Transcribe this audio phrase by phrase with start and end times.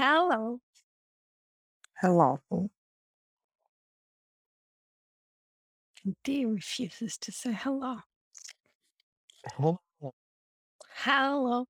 [0.00, 0.60] Hello.
[2.00, 2.38] Hello.
[6.22, 7.96] D refuses to say hello.
[9.56, 9.80] Hello.
[10.94, 11.66] Hello.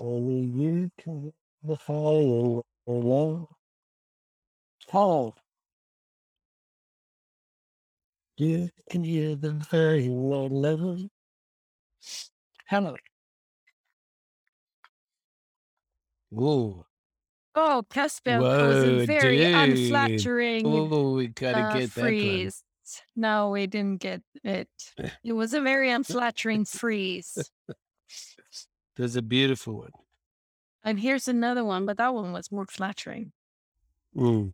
[0.00, 3.46] Only you can the fire alone.
[4.88, 5.36] Hello.
[8.38, 11.10] You can hear the fire alone.
[12.66, 12.96] Hello.
[16.36, 16.84] Whoa.
[17.54, 19.54] Oh, Caspian was a very dude.
[19.54, 22.10] unflattering Oh, we gotta uh, get that one.
[22.10, 22.62] freeze.
[23.16, 24.68] No, we didn't get it.
[25.24, 27.50] It was a very unflattering freeze.
[28.96, 29.92] There's a beautiful one.
[30.84, 33.32] And here's another one, but that one was more flattering.
[34.14, 34.52] Mm.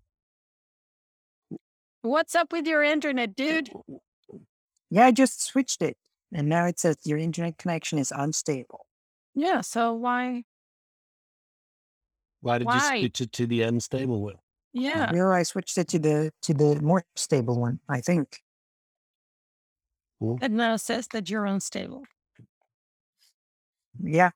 [2.03, 3.70] What's up with your internet, dude?
[4.89, 5.97] Yeah, I just switched it.
[6.33, 8.87] And now it says your internet connection is unstable.
[9.34, 10.45] Yeah, so why?
[12.42, 12.96] Why did Why?
[12.96, 14.37] you switch it to the unstable one?
[14.73, 15.11] Yeah.
[15.12, 18.41] Here I switched it to the to the more stable one, I think.
[20.41, 22.05] It now says that you're unstable.
[24.02, 24.30] Yeah.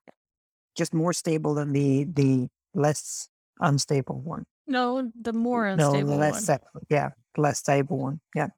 [0.75, 4.45] Just more stable than the the less unstable one.
[4.67, 6.41] No, the more unstable No, unstable the less one.
[6.41, 8.19] sta- yeah, the less stable one.
[8.35, 8.49] Yeah.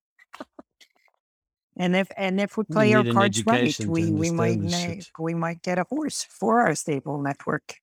[1.78, 5.24] And if and if we You play our cards right, we we might understand na-
[5.24, 7.76] we might get a horse for our stable network.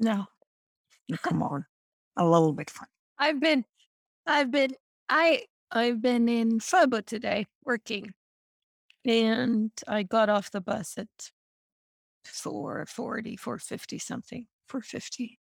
[0.00, 0.26] No.
[1.22, 1.66] Come on,
[2.16, 2.88] a little bit fun.
[3.18, 3.64] I've been
[4.26, 4.72] I've been
[5.08, 8.12] I I've been in Fobo today working.
[9.04, 11.08] And I got off the bus at
[12.24, 15.38] 440, 450 something, 450.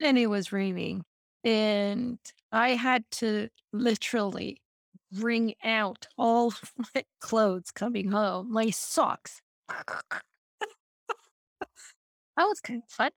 [0.00, 1.04] And it was raining.
[1.44, 2.18] And
[2.52, 4.62] I had to literally
[5.14, 6.54] wring out all
[6.94, 9.42] my clothes coming home, my socks.
[9.68, 10.22] that
[12.38, 13.10] was kind of fun.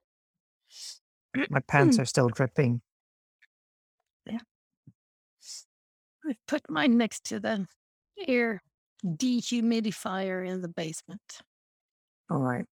[1.49, 2.81] My pants are still dripping.
[4.25, 4.39] Yeah.
[6.27, 7.67] I've put mine next to the
[8.27, 8.61] air
[9.05, 11.41] dehumidifier in the basement.
[12.29, 12.65] All right.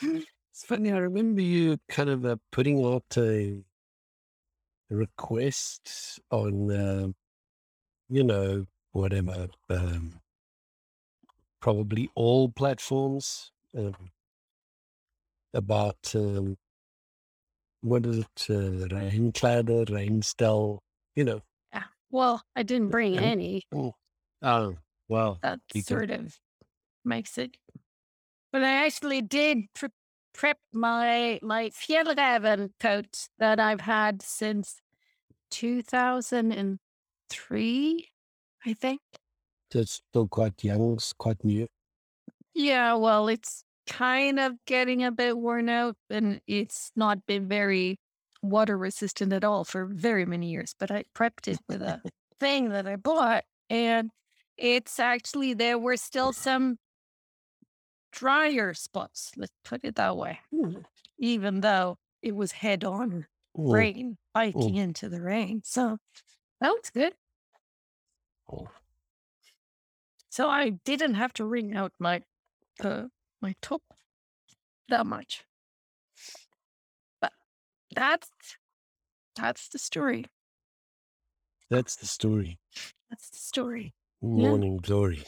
[0.00, 0.92] It's funny.
[0.92, 3.62] I remember you kind of uh, putting out a,
[4.90, 7.14] a request on, um,
[8.08, 10.20] you know, whatever, um,
[11.60, 14.10] probably all platforms um,
[15.54, 16.56] about um,
[17.80, 20.78] what is it, uh, Rainkleider, Rainstel,
[21.16, 21.40] you know.
[21.72, 21.84] Yeah.
[22.10, 23.62] Well, I didn't bring And- any.
[24.42, 24.76] Oh,
[25.08, 26.38] well, That sort of
[27.04, 27.56] makes it.
[28.52, 29.88] But I actually did pre-
[30.34, 34.80] prep my my Fjällräven coat that I've had since
[35.50, 38.08] 2003,
[38.66, 39.00] I think.
[39.74, 41.66] it's still quite young, it's quite new.
[42.54, 47.98] Yeah, well, it's kind of getting a bit worn out and it's not been very
[48.42, 50.74] water resistant at all for very many years.
[50.78, 52.02] But I prepped it with a
[52.40, 54.10] thing that I bought and
[54.56, 56.78] it's actually there were still some
[58.12, 60.40] drier spots, let's put it that way,
[61.18, 63.26] even though it was head on
[63.56, 63.72] Mm.
[63.74, 65.62] rain, biting into the rain.
[65.64, 65.98] So
[66.60, 67.14] that was good.
[70.30, 72.22] So I didn't have to wring out my
[72.80, 73.08] uh,
[73.40, 73.82] my top
[74.88, 75.44] that much.
[77.20, 77.32] But
[77.94, 78.28] that's
[79.36, 80.26] that's the story.
[81.70, 82.58] That's the story.
[83.10, 83.94] That's the story.
[84.20, 85.22] Morning glory.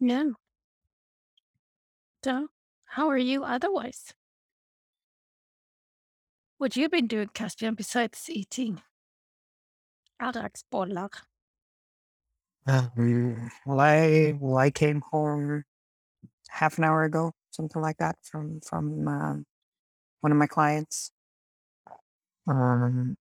[0.00, 0.30] Yeah.
[2.24, 2.48] So
[2.86, 4.14] how are you otherwise?
[6.58, 8.80] What you been doing, Caspian, besides eating?
[10.22, 11.10] Alldagsbollar.
[12.66, 15.64] Um, well, I well, I came home
[16.48, 19.46] half an hour ago, something like that, from from um,
[20.20, 21.10] one of my clients.
[22.46, 23.16] Um,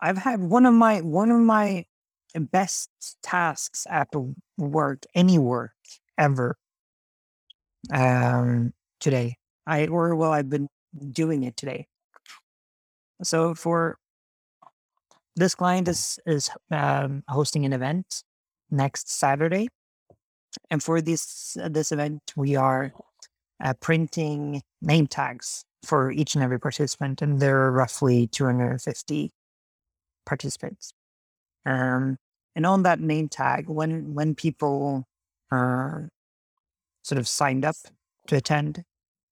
[0.00, 1.84] I've had one of my one of my
[2.34, 2.90] best
[3.22, 4.08] tasks at
[4.56, 5.72] work, any work
[6.18, 6.56] ever.
[7.92, 9.36] Um, today,
[9.66, 10.68] I or well, I've been
[11.12, 11.86] doing it today.
[13.22, 13.98] So for
[15.36, 18.22] this client is is um, hosting an event
[18.70, 19.68] next Saturday,
[20.70, 22.92] and for this uh, this event, we are
[23.62, 29.30] uh, printing name tags for each and every participant, and there are roughly 250
[30.26, 30.92] participants.
[31.66, 32.18] Um,
[32.56, 35.06] and on that name tag, when when people
[35.50, 36.00] uh,
[37.02, 37.76] sort of signed up
[38.26, 38.84] to attend,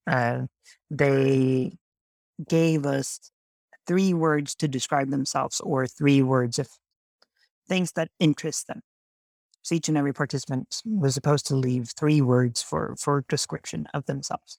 [0.06, 0.43] uh,
[0.91, 1.76] they
[2.49, 3.31] gave us
[3.87, 6.69] three words to describe themselves or three words of
[7.69, 8.82] things that interest them.
[9.69, 14.06] So each and every participant was supposed to leave three words for for description of
[14.06, 14.59] themselves.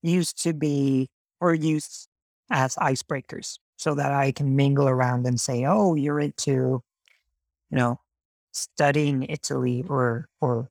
[0.00, 1.08] Used to be
[1.40, 2.06] or used
[2.52, 6.84] as icebreakers, so that I can mingle around and say, "Oh, you're into,
[7.68, 7.98] you know,
[8.52, 10.70] studying Italy or or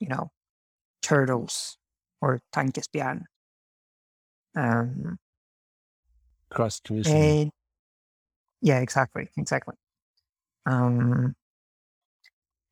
[0.00, 0.30] you know,
[1.02, 1.76] turtles
[2.22, 3.24] or tankespjärn."
[4.56, 5.18] Um,
[6.48, 7.52] Cross commission.
[8.62, 9.74] yeah, exactly, exactly.
[10.64, 11.36] Um,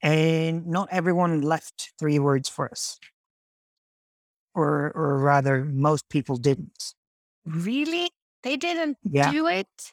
[0.03, 2.99] and not everyone left three words for us,
[4.55, 6.95] or or rather, most people didn't.
[7.45, 8.11] Really?
[8.43, 9.93] They didn't Yeah, do it?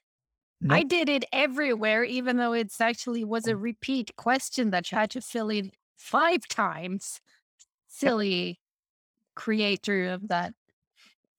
[0.70, 5.12] I did it everywhere, even though it's actually was a repeat question that you had
[5.12, 7.22] to fill in five times.
[7.88, 8.60] Silly
[9.36, 10.54] creator of that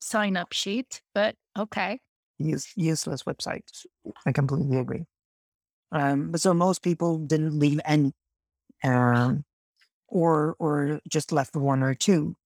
[0.01, 2.01] sign up sheet, but okay.
[2.39, 3.85] Use, useless website.
[4.25, 5.05] I completely agree.
[5.93, 8.13] Um, but so most people didn't leave any,
[8.85, 9.45] um,
[10.09, 12.37] or or just left one or two,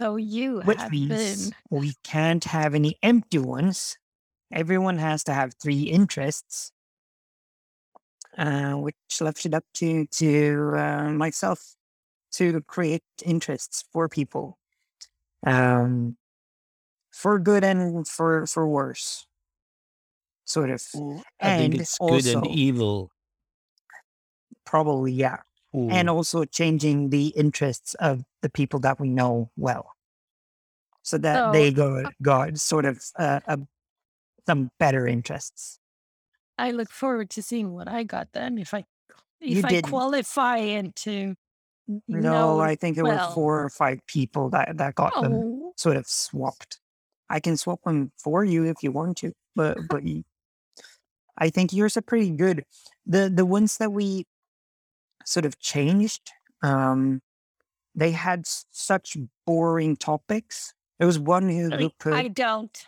[0.00, 3.96] So you which have means been we can't have any empty ones.
[4.52, 6.72] Everyone has to have three interests,
[8.38, 11.74] uh, which left it up to to uh, myself
[12.32, 14.58] to create interests for people,
[15.46, 16.16] um,
[17.12, 19.26] for good and for for worse,
[20.44, 20.82] sort of.
[21.42, 23.10] I think And it's good and evil.
[24.66, 25.42] Probably yeah,
[25.88, 26.10] and Mm.
[26.10, 29.92] also changing the interests of the people that we know well,
[31.02, 33.56] so that so they go got sort of uh, uh,
[34.46, 35.80] some better interests.
[36.58, 38.84] I look forward to seeing what I got then if I
[39.46, 39.90] You if I didn't.
[39.90, 41.36] qualify into
[42.08, 45.96] No, I think there were four or five people that that got them Oh, sort
[45.96, 46.80] of swapped.
[47.28, 50.02] I can swap them for you if you want to, but but
[51.38, 52.64] I think yours are pretty good.
[53.06, 54.26] The the ones that we
[55.26, 56.30] sort of changed,
[56.62, 57.20] um,
[57.94, 60.72] they had such boring topics.
[60.98, 61.70] There was one who,
[62.02, 62.86] who I, I don't.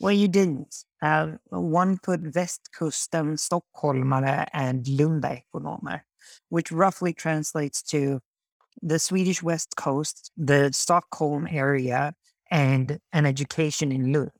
[0.00, 0.84] well, you didn't.
[1.02, 6.00] Uh, one put västkusten, stockholmare, and Lundaekonomer,
[6.48, 8.20] which roughly translates to
[8.82, 12.14] the Swedish West Coast, the Stockholm area,
[12.50, 14.30] and an education in Lund,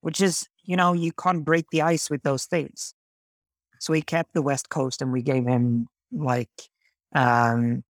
[0.00, 2.94] which is, you know, you can't break the ice with those things.
[3.78, 6.50] So we kept the West Coast and we gave him like,
[7.14, 7.84] um,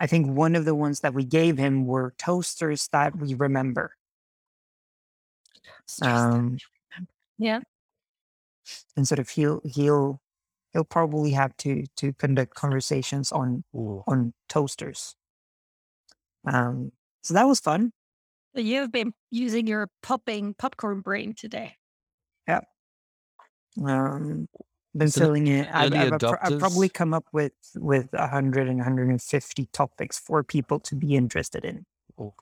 [0.00, 3.94] I think one of the ones that we gave him were toasters that we remember.
[6.02, 6.58] Um.
[7.38, 7.60] Yeah.
[8.96, 10.20] and sort of he'll he'll
[10.72, 14.02] he'll probably have to to conduct conversations on Mm.
[14.06, 15.14] on toasters.
[16.44, 16.92] Um,
[17.22, 17.92] so that was fun.
[18.54, 21.76] You've been using your popping popcorn brain today.
[22.46, 22.60] Yeah.
[23.84, 24.48] Um,
[24.96, 25.68] been So the filling it.
[25.72, 26.12] I've, I've,
[26.42, 31.64] I've, probably come up with with 100 and 150 topics for people to be interested
[31.64, 31.84] in.
[32.18, 32.32] Mm.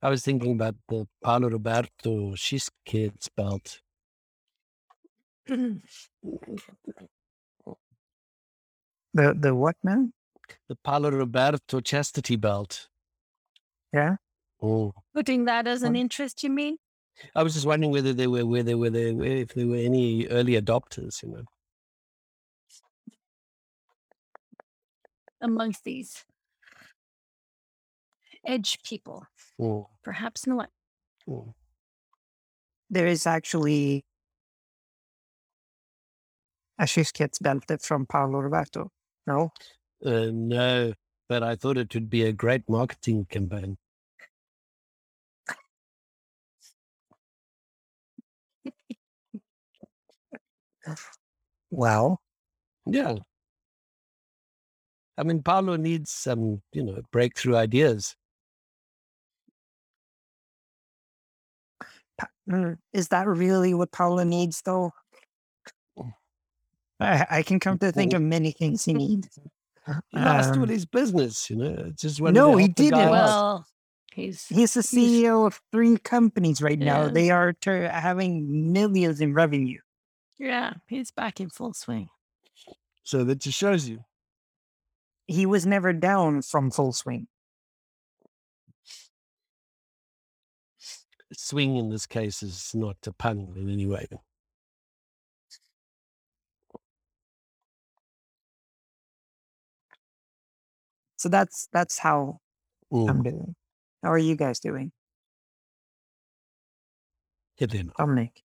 [0.00, 3.80] I was thinking about the Paolo Roberto she's kids belt.
[5.46, 5.80] The
[9.14, 10.08] the what now?
[10.68, 12.88] The Paolo Roberto chastity belt.
[13.92, 14.16] Yeah.
[14.62, 14.92] Mm.
[15.14, 16.78] Putting that as an interest, you mean?
[17.34, 21.22] I was just wondering whether there were whether whether if there were any early adopters,
[21.22, 21.44] you know.
[25.40, 26.24] Amongst these
[28.46, 29.26] edge people.
[29.60, 29.86] Mm.
[30.02, 30.70] Perhaps not.
[31.28, 31.54] Mm.
[32.90, 34.04] There is actually
[36.78, 38.90] a kyskhetsbälte from Paolo Roberto.
[39.26, 39.50] No.
[40.04, 40.92] Uh, no,
[41.28, 43.78] but I thought it would be a great marketing campaign.
[51.70, 52.20] Well,
[52.86, 53.16] Yeah.
[55.18, 58.16] I mean, Paolo needs some, you know, breakthrough ideas.
[62.48, 64.92] mm, is that really what Paolo needs, though?
[67.00, 69.38] I, I can come to think of many things he needs.
[70.10, 71.74] he lost all Um, his business, you know.
[71.88, 73.08] It's just wanted no, he help the guy didn't.
[73.08, 73.10] out.
[73.10, 73.66] Well,
[74.12, 77.04] he's He's the he's CEO of three companies right now.
[77.04, 79.80] yeah, They are tur having millions in revenue.
[80.42, 82.08] Yeah, he's back in full swing.
[83.04, 84.04] So that just shows you.
[85.26, 87.28] He was never down from full swing.
[91.32, 94.06] Swing in this case is not a pun in any way.
[101.16, 102.40] So that's that's how
[102.92, 103.08] Mm.
[103.08, 103.54] I'm doing.
[104.02, 104.92] How are you guys doing,
[107.58, 107.92] Helena.
[107.96, 108.42] Dominic?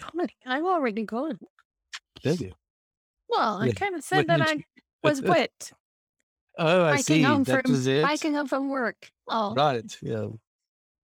[0.00, 1.38] Dominic, I'm already going.
[2.22, 2.52] Did you?
[3.28, 4.64] Well, I kind of when said that did I you-
[5.04, 5.72] was wet.
[6.58, 7.22] Oh, I Biking see.
[7.22, 8.02] home That from was it.
[8.02, 9.10] biking home from work.
[9.28, 9.96] Oh, Right.
[10.02, 10.26] Yeah.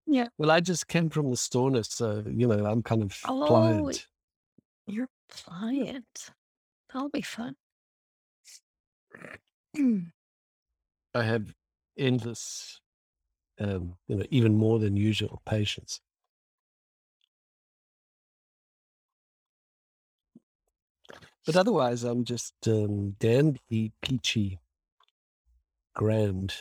[0.06, 0.28] Yeah.
[0.38, 4.06] Well, I just came from the storeness, so you know I'm kind of Oh, pliant.
[4.86, 6.30] you're pliant.
[6.92, 7.56] That'll be fun.
[11.14, 11.54] I have
[11.98, 12.80] endless,
[13.58, 16.00] um, you know, even more than usual patience.
[21.46, 24.58] But otherwise, I'm just um, dandy, peachy,
[25.94, 26.52] grand,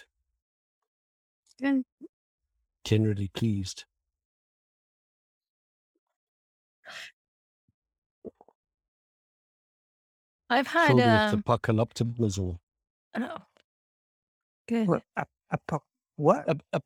[1.59, 1.83] Good.
[2.83, 3.85] generally pleased.
[10.51, 12.59] I've had Filled um, with apocalypticism.
[13.15, 13.37] oh,
[14.67, 14.87] good.
[14.87, 15.03] What?
[15.17, 15.83] ap- apo-
[16.15, 16.47] what?
[16.47, 16.85] Ap-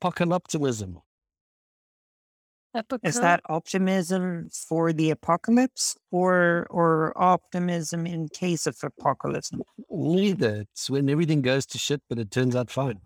[3.03, 9.51] Is that optimism for the apocalypse or or optimism in case of apocalypse?
[9.89, 10.65] Neither.
[10.71, 13.01] It's when everything goes to shit, but it turns out fine.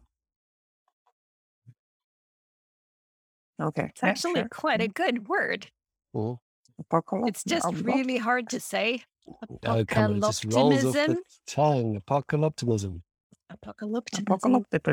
[3.62, 3.86] Okay.
[3.90, 5.68] It's actually quite a good word.
[6.14, 6.40] Oh,
[6.78, 7.44] apocalypse.
[7.46, 9.04] It's just really hard to say.
[9.66, 11.18] oh come on, it just rolls off the Apocalyptimism.
[11.48, 12.02] tongue.
[12.06, 13.02] Apocalypticism.
[13.50, 14.88] Apocalyptic.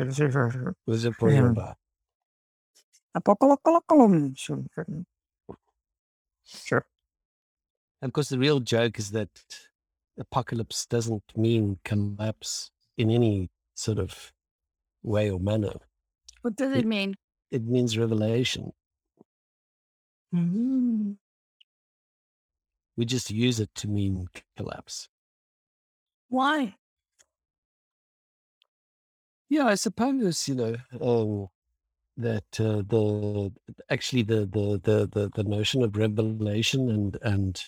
[0.87, 1.73] Was it for Yeah.
[3.15, 3.19] You?
[3.19, 5.05] Apocalyptic.
[6.45, 6.85] Sure.
[8.01, 9.29] Of course, the real joke is that
[10.19, 14.33] apocalypse doesn't mean collapse in any sort of
[15.03, 15.73] way or manner.
[16.41, 17.15] What does it mean?
[17.51, 18.71] It means revelation.
[20.33, 21.17] Mm.
[22.97, 24.27] We just use it to mean
[24.57, 25.09] collapse.
[26.29, 26.75] Why?
[29.49, 31.49] Yeah, I suppose you know um,
[32.17, 33.51] that uh, the
[33.89, 37.63] actually the, the the the the notion of revelation and and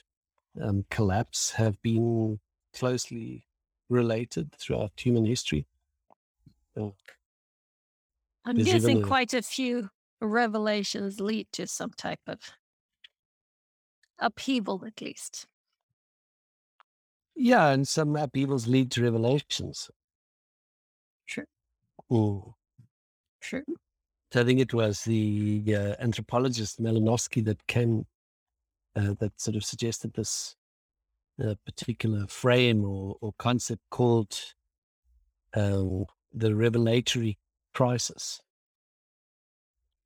[0.62, 2.40] um, collapse have been
[2.74, 3.48] closely
[3.90, 5.68] related throughout human history.
[8.46, 9.90] I'm There's guessing a- quite a few
[10.22, 12.40] revelations lead to some type of
[14.20, 15.46] upheaval, at least.
[17.36, 19.92] Yeah, and some upheavals lead to revelations.
[21.26, 21.46] Sure.
[22.12, 22.54] Mm.
[23.42, 23.64] Sure.
[24.34, 28.08] So I think it was the uh, anthropologist Malinowski that came,
[28.96, 30.56] uh, that sort of suggested this
[31.40, 34.36] uh, particular frame or, or concept called
[35.54, 37.38] um, the revelatory
[37.76, 38.42] crisis.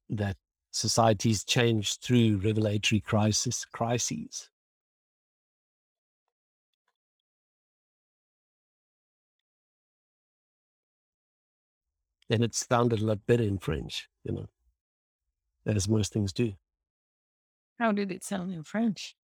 [0.10, 0.36] That
[0.72, 4.50] societies change through revelatory crisis crises.
[12.30, 14.48] And it sounded a lot better in French, you know,
[15.66, 16.54] as most things do.
[17.80, 19.16] How did it sound in French?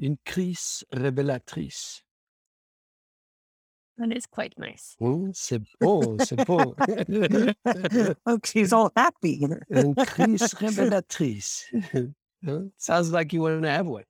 [0.00, 2.02] Une crise révélatrice.
[3.98, 4.94] That is quite nice.
[4.98, 6.74] Hmm, c'est beau, c'est beau.
[8.26, 9.46] oh, she's all happy.
[9.70, 11.64] Une crise révélatrice.
[12.76, 14.04] Sounds like you want to have one.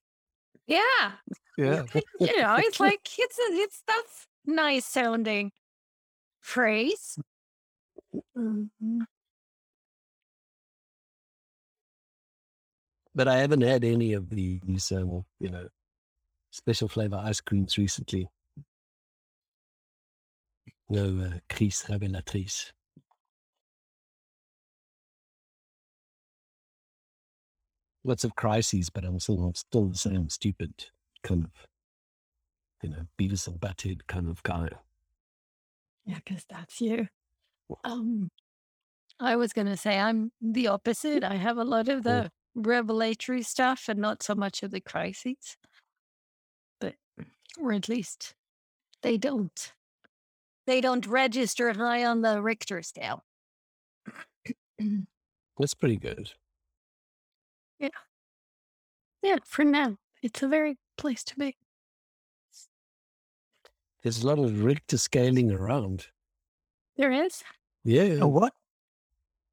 [0.67, 1.13] Yeah.
[1.57, 1.85] Yeah.
[2.21, 5.53] You know, it's like it's it's that's nice sounding
[6.41, 7.19] phrase.
[8.37, 9.07] Mhm.
[13.17, 15.69] But I haven't had any of these, um, you know,
[16.53, 18.29] special flavor ice creams recently.
[20.89, 22.73] No uh, crise révélatrice.
[28.05, 30.73] Lots of crises, but I'm still, I'm still the same stupid
[31.23, 31.51] kind of,
[32.83, 34.69] you know, Beavis and Butthead kind of guy.
[36.07, 37.09] Yeah, because that's you.
[37.85, 38.31] Um,
[39.19, 41.25] I was gonna say I'm the opposite.
[41.25, 45.57] I have a lot of the revelatory stuff and not so much of the crises.
[46.81, 46.95] But
[47.61, 48.35] or at least
[49.03, 49.73] they don't.
[50.67, 53.23] They don't register high on the Richter scale.
[55.59, 56.33] That's pretty good.
[57.79, 57.89] Yeah,
[59.23, 59.97] Yeah, for now.
[60.23, 61.57] It's a very place to be.
[64.03, 66.09] There's a lot of Richter scaling around.
[66.97, 67.43] There is.
[67.85, 68.53] Yeah, Oh, what?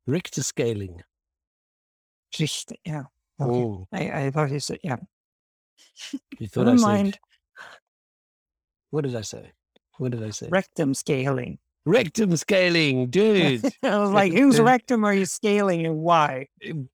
[0.07, 1.01] Richter scaling.
[2.31, 3.03] Just, yeah.
[3.39, 3.53] Okay.
[3.53, 4.97] Oh, I, I thought you said, yeah.
[6.39, 7.19] you thought Never I said, mind.
[8.89, 9.51] what did I say?
[9.97, 10.47] What did I say?
[10.49, 11.59] Rectum scaling.
[11.85, 13.65] Rectum scaling, dude.
[13.83, 16.47] I was like, whose rectum are you scaling and why?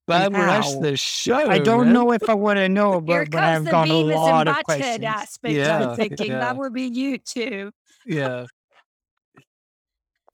[0.08, 1.36] Bum rush the show.
[1.50, 1.94] I don't man.
[1.94, 4.50] know if I want to know, but, but I've the got a Beavis lot and
[4.50, 5.06] of Butthead questions.
[5.06, 5.54] aspect.
[5.54, 6.40] Yeah, I'm thinking yeah.
[6.40, 7.72] that would be you too.
[8.06, 8.48] Yeah.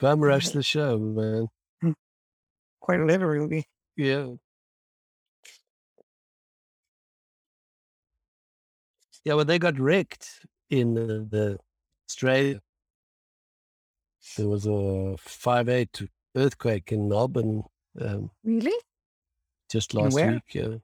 [0.06, 1.96] Bum rush the show, man.
[2.80, 3.66] Quite literally.
[3.98, 4.28] Yeah.
[9.24, 11.58] Yeah, well, they got wrecked in the, the
[12.08, 12.62] Australia.
[14.38, 16.00] There was a five eight
[16.36, 17.64] earthquake in Melbourne
[18.00, 18.80] um, Really?
[19.72, 20.44] just last week.
[20.54, 20.76] Yeah,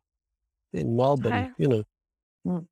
[0.73, 1.31] in Melbourne.
[1.31, 1.51] Okay.
[1.59, 1.83] You know,
[2.43, 2.65] Hmm.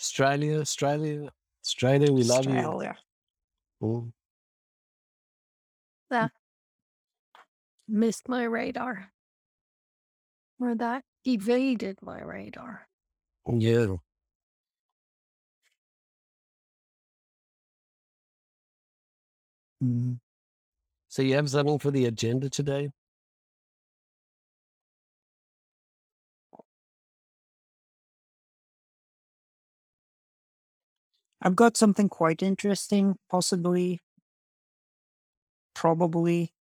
[0.00, 1.30] Australia, Australia,
[1.64, 2.12] Australia.
[2.12, 2.56] We love you.
[2.58, 2.96] Australia.
[6.12, 6.30] Mm.
[7.88, 9.10] Missed my radar.
[10.60, 12.86] Or that evaded my radar.
[13.48, 13.96] Yeah.
[19.82, 20.18] Mm.
[21.08, 22.90] So you have something for the agenda today?
[31.42, 34.00] I've got something quite interesting, possibly,
[35.82, 36.52] probably.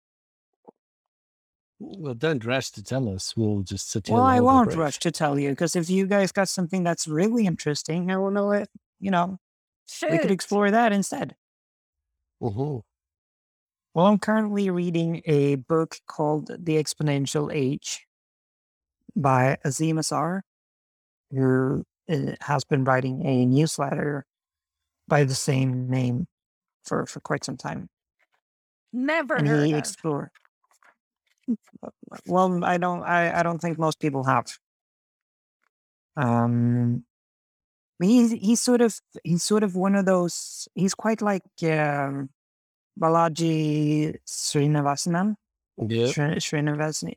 [1.79, 3.37] Well, don't rush to tell us.
[3.37, 4.15] We'll just sit here.
[4.15, 4.77] Well, I won't breath.
[4.77, 8.31] rush to tell you because if you guys got something that's really interesting, I will
[8.31, 8.67] know it.
[8.99, 9.37] You know,
[10.09, 11.35] we could explore that instead.
[12.41, 12.81] Mhm.
[13.93, 18.07] Well, I'm currently reading a book called The Exponential Age
[19.15, 20.41] by Azeem Azhar,
[21.29, 24.25] who uh, has been writing a newsletter
[25.07, 26.25] by the same name
[26.85, 27.89] for, for quite some time.
[28.93, 29.79] Never and heard he of.
[29.79, 30.31] explore.
[32.27, 33.03] Well, I don't.
[33.03, 34.57] I, I don't think most people have.
[36.15, 37.03] Um,
[38.01, 40.67] he's he's sort of he's sort of one of those.
[40.75, 42.29] He's quite like um,
[42.99, 45.35] Balaji Srinivasanan.
[45.77, 46.07] Yeah.
[46.07, 47.13] Sri- Srinivasan.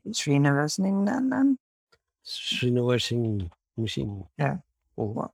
[2.25, 4.25] Srinivasing machine.
[4.39, 4.53] Yeah.
[4.53, 4.61] Mhm.
[4.95, 5.33] Well,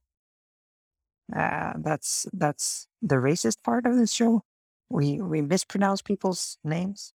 [1.35, 4.43] uh, that's that's the racist part of this show.
[4.91, 7.13] We we mispronounce people's names.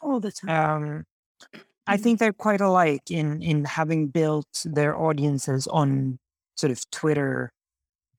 [0.00, 0.82] all the time.
[0.82, 1.04] Um,
[1.86, 6.18] I think they're quite alike in in having built their audiences on
[6.56, 7.52] sort of Twitter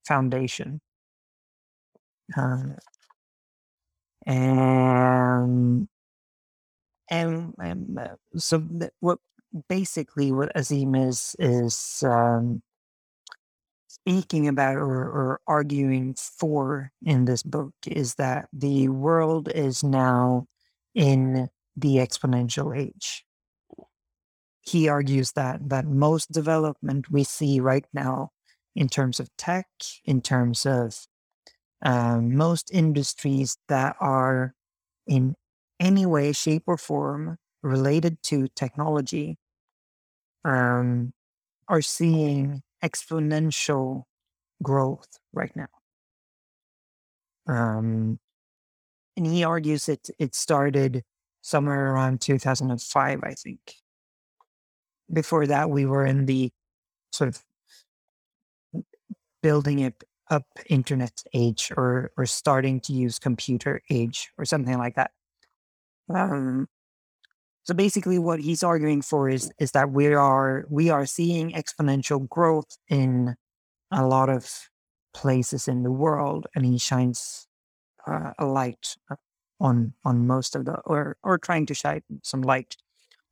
[0.08, 0.82] foundation.
[2.38, 2.78] Um,
[4.26, 5.88] and
[7.10, 8.64] and, and uh, so
[9.00, 9.20] what
[9.70, 12.62] basically what Azeem is is um,
[14.08, 20.46] speaking about or, or arguing for in this book is that the world is now
[20.96, 23.26] in the exponential age.
[24.62, 28.30] He argues that that most development we see right now
[28.78, 29.68] in terms of tech,
[30.06, 30.96] in terms of
[31.84, 34.54] um, most industries that are
[35.06, 35.36] in
[35.82, 39.38] any way, shape, or form related to technology
[40.46, 41.12] um,
[41.68, 44.04] are seeing exponential
[44.62, 45.68] growth right now.
[47.48, 48.20] Um,
[49.16, 51.04] and he argues it it started
[51.42, 53.76] somewhere around 2005, I think.
[55.12, 56.52] Before that, we were in the
[57.12, 57.42] sort of
[59.42, 64.96] building it up internet age or or starting to use computer age or something like
[64.96, 65.12] that.
[66.14, 66.68] Um,
[67.68, 72.28] so basically, what he's arguing for is is that we are we are seeing exponential
[72.30, 73.36] growth in
[73.92, 74.70] a lot of
[75.14, 77.48] places in the world, and he shines
[78.08, 79.16] uh, a light uh,
[79.60, 82.78] on on most of the or or trying to shine some light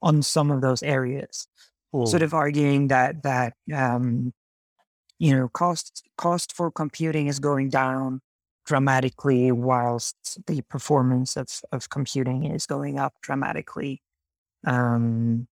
[0.01, 1.47] on some of those areas
[2.05, 2.25] sort Mm.
[2.25, 4.33] of arguing that that um,
[5.19, 8.21] you know cost cost for computing is going down
[8.65, 14.01] dramatically whilst the performance of, of computing is going up dramatically
[14.65, 15.47] um,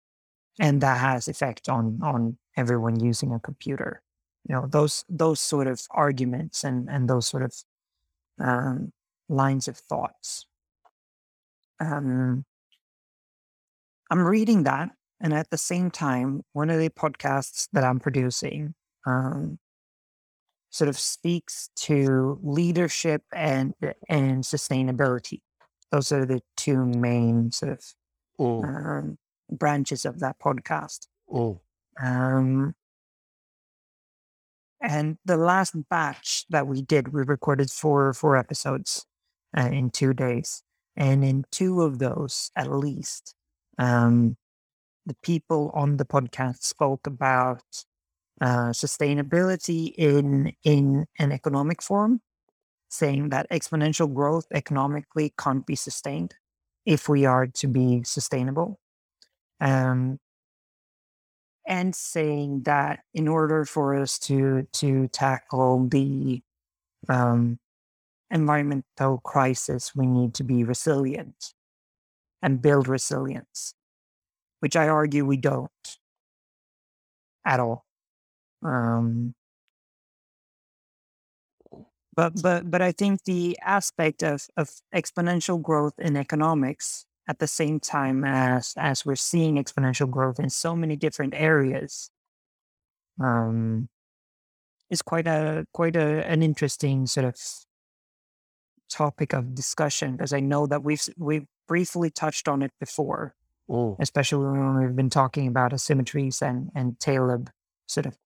[0.59, 4.01] and that has effect on on everyone using a computer
[4.47, 7.53] you know those those sort of arguments and and those sort of
[8.39, 8.91] um,
[9.27, 10.45] lines of thoughts
[11.79, 12.45] um,
[14.11, 14.89] i'm reading that
[15.21, 18.73] and at the same time, one of the podcasts that I'm producing
[19.05, 19.59] um,
[20.69, 23.73] sort of speaks to leadership and
[24.07, 25.41] and sustainability.
[25.91, 27.83] Those are the two main sort of
[28.39, 28.63] Mm.
[28.63, 29.17] um,
[29.51, 31.07] branches of that podcast.
[31.29, 31.59] Mm.
[32.01, 32.73] Um,
[34.81, 39.05] and the last batch that we did, we recorded four four episodes
[39.57, 40.63] uh, in two days,
[40.95, 43.35] and in two of those, at least,
[43.77, 44.37] um,
[45.05, 47.63] the people on the podcast spoke about
[48.39, 52.21] uh, sustainability in in an economic form,
[52.89, 56.35] saying that exponential growth economically can't be sustained
[56.89, 58.79] if we are to be sustainable.
[59.61, 60.19] Um,
[61.67, 66.41] and saying that in order for us to to tackle the
[67.07, 67.59] um,
[68.31, 71.53] environmental crisis, we need to be resilient
[72.41, 73.75] and build resilience,
[74.59, 75.97] which I argue we don't
[77.45, 77.85] at all.
[78.63, 79.35] Um,
[82.19, 87.47] but but but I think the aspect of of exponential growth in economics at the
[87.47, 92.11] same time as as we're seeing exponential growth in so many different areas
[93.23, 93.87] um
[94.89, 97.35] is quite a quite a, an interesting sort of
[98.89, 103.35] topic of discussion because I know that we've we've briefly touched on it before,
[103.69, 103.95] Mm.
[103.99, 107.49] especially when we've been talking about asymmetries and and Taleb
[107.87, 108.17] sort of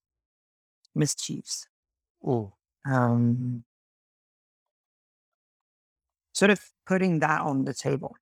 [0.95, 1.67] mischiefs.
[2.85, 3.63] Um,
[6.33, 8.15] sort of putting that on the table.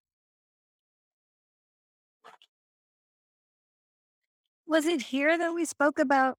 [4.67, 6.37] Was it here that we spoke about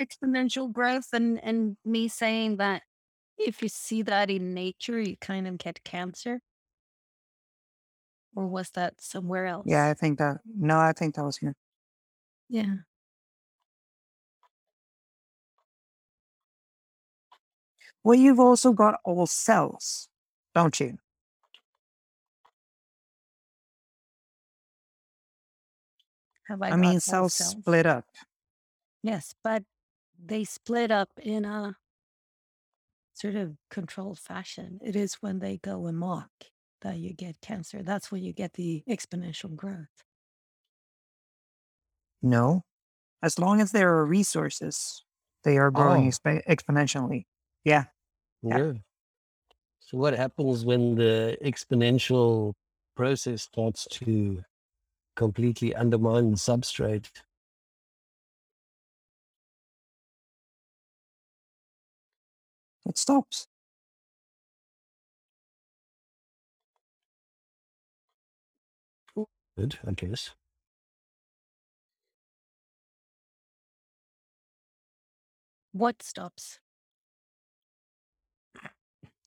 [0.00, 2.82] exponential growth and and me saying that
[3.36, 6.40] if you see that in nature, you kind of get cancer?
[8.36, 9.66] Or was that somewhere else?
[9.66, 10.38] Yeah, I think that.
[10.44, 11.54] No, I think that was here.
[12.48, 12.76] Yeah.
[18.04, 20.08] Well, you've also got all cells,
[20.54, 20.98] don't you?
[26.48, 27.50] Have I, I mean, cells cells?
[27.52, 28.06] split up.
[29.02, 29.62] Yes, but
[30.22, 31.76] they split up in a
[33.14, 34.80] sort of controlled fashion.
[34.82, 36.30] It is when they go amok
[36.82, 37.82] that you get cancer.
[37.82, 40.04] That's when you get the exponential growth.
[42.22, 42.64] No,
[43.22, 45.04] as long as there are resources,
[45.44, 46.08] they are growing Oh.
[46.10, 47.26] exp- exponentially.
[47.64, 47.84] Yeah.
[48.42, 48.72] Yeah.
[49.92, 49.96] Yeah.
[49.98, 52.54] So what happens when the exponential
[52.96, 54.44] process starts to
[55.16, 57.10] completely undermine the substrate?
[62.84, 63.46] It stops.
[69.56, 70.34] Good, I guess.
[75.72, 76.60] What stops?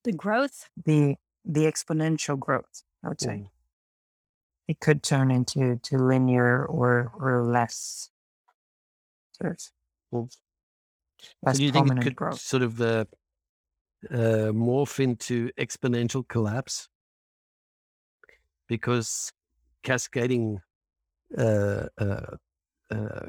[0.04, 0.68] The growth?
[0.84, 3.28] The the exponential growth, I would say.
[3.28, 3.48] Mm.
[4.66, 8.10] It could turn into to linear or or less
[9.32, 9.70] sort
[10.12, 10.28] of
[11.42, 12.40] less so do you think it could growth.
[12.40, 13.04] sort of uh,
[14.10, 16.88] uh, morph into exponential collapse?
[18.68, 19.32] Because
[19.82, 20.60] cascading
[21.36, 22.36] uh, uh,
[22.90, 23.26] uh,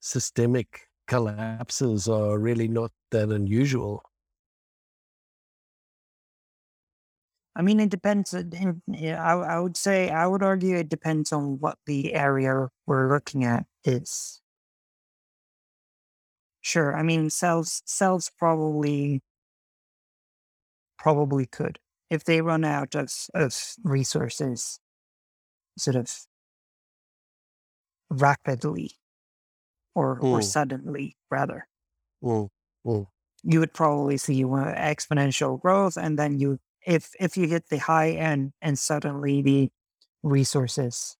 [0.00, 4.02] systemic collapses are really not that unusual.
[7.54, 8.32] I mean, it depends.
[8.34, 12.14] it- in- yeah, I, I would say, I would argue it depends on what the
[12.14, 14.40] area we're looking at is.
[16.62, 16.96] Sure.
[16.96, 19.20] I mean, cells, cells probably,
[20.98, 21.78] probably could.
[22.10, 24.78] If they run out of, of resources,
[25.78, 26.10] sort of
[28.10, 28.92] rapidly
[29.94, 30.42] or, or Mm.
[30.42, 31.66] suddenly, rather,
[32.22, 32.48] Mm,
[32.84, 33.06] mm,
[33.42, 37.78] you would probably see uh, exponential growth and then you if if you hit the
[37.78, 39.70] high end and suddenly the
[40.22, 41.16] resources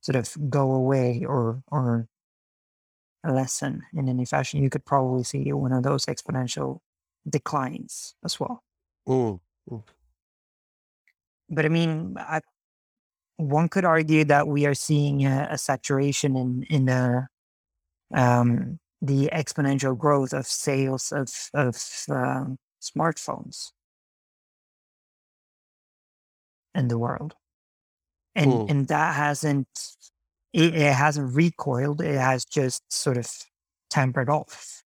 [0.00, 2.08] sort of go away or or
[3.24, 6.80] lessen in any fashion you could probably see one of those exponential
[7.28, 8.62] declines as well
[9.70, 9.82] mm.
[11.48, 12.40] but i mean I,
[13.36, 17.26] one could argue that we are seeing a, a saturation in in the
[18.14, 21.76] um the exponential growth of sales of of
[22.10, 23.72] um, smartphones
[26.74, 27.34] in the world
[28.34, 28.70] and Mm.
[28.70, 29.68] and that hasn't
[30.52, 33.28] it, it hasn't recoiled it has just sort of
[33.90, 34.82] tempered off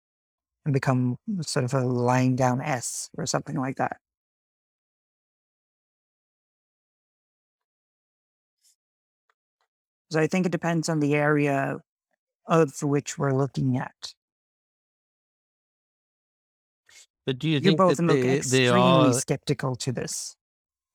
[0.65, 3.97] and become sort of a lying down s or something like that.
[10.11, 11.79] So i think it depends on the area
[12.47, 14.13] of which we're looking at.
[17.27, 20.35] But do you you think both that extremely there are skeptical to this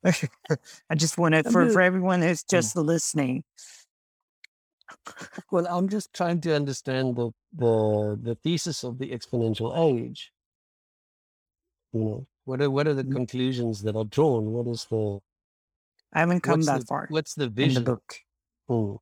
[0.04, 2.48] i just want to for, for everyone who's Mm.
[2.50, 3.44] just listening
[5.50, 10.32] Well, I'm just trying to understand the the the thesis of the exponential age.
[11.92, 13.12] You know, what are what are the Mm.
[13.14, 14.52] conclusions that are drawn?
[14.52, 15.20] What is the
[16.12, 18.16] i haven't come that the far what's the in the book
[18.70, 18.98] Mm,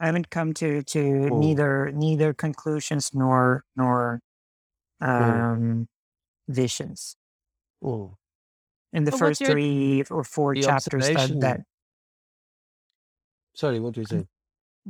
[0.00, 1.40] I haven't come to to Mm.
[1.40, 4.20] neither neither conclusions nor nor
[5.00, 5.88] um
[6.48, 7.16] visions
[7.82, 8.16] mm.
[8.92, 11.60] In the But what's first your- three or four The chapters that, observation- that
[13.54, 14.26] Sorry, what do you say?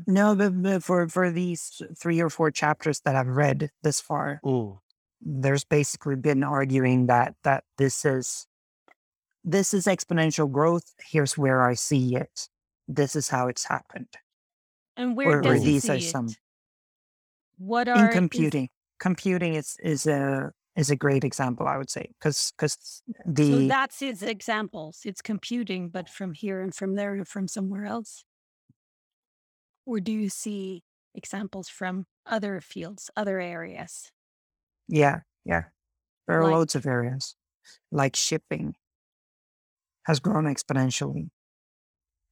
[0.07, 4.41] no but, but for for these three or four chapters that I've read this far
[4.45, 4.79] Mm,
[5.21, 8.47] there's basically been arguing that that this is
[9.43, 12.49] this is exponential growth here's where I see it
[12.87, 14.15] this is how it's happened
[14.97, 16.03] And where or, does or he these see are it?
[16.03, 16.29] some
[17.59, 18.69] What are computing
[19.01, 23.03] computing is is a is a great example, I would say, because because
[23.43, 25.03] So the that's its examples.
[25.05, 28.25] It's computing, but from here and from there and from somewhere else.
[29.87, 30.83] Or do you see
[31.15, 34.11] examples from other fields, other areas?
[34.89, 35.65] yeah yeah
[36.27, 37.37] there are Like loads of areas
[37.93, 38.75] like shipping
[40.07, 41.29] has grown exponentially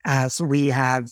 [0.05, 1.11] as we have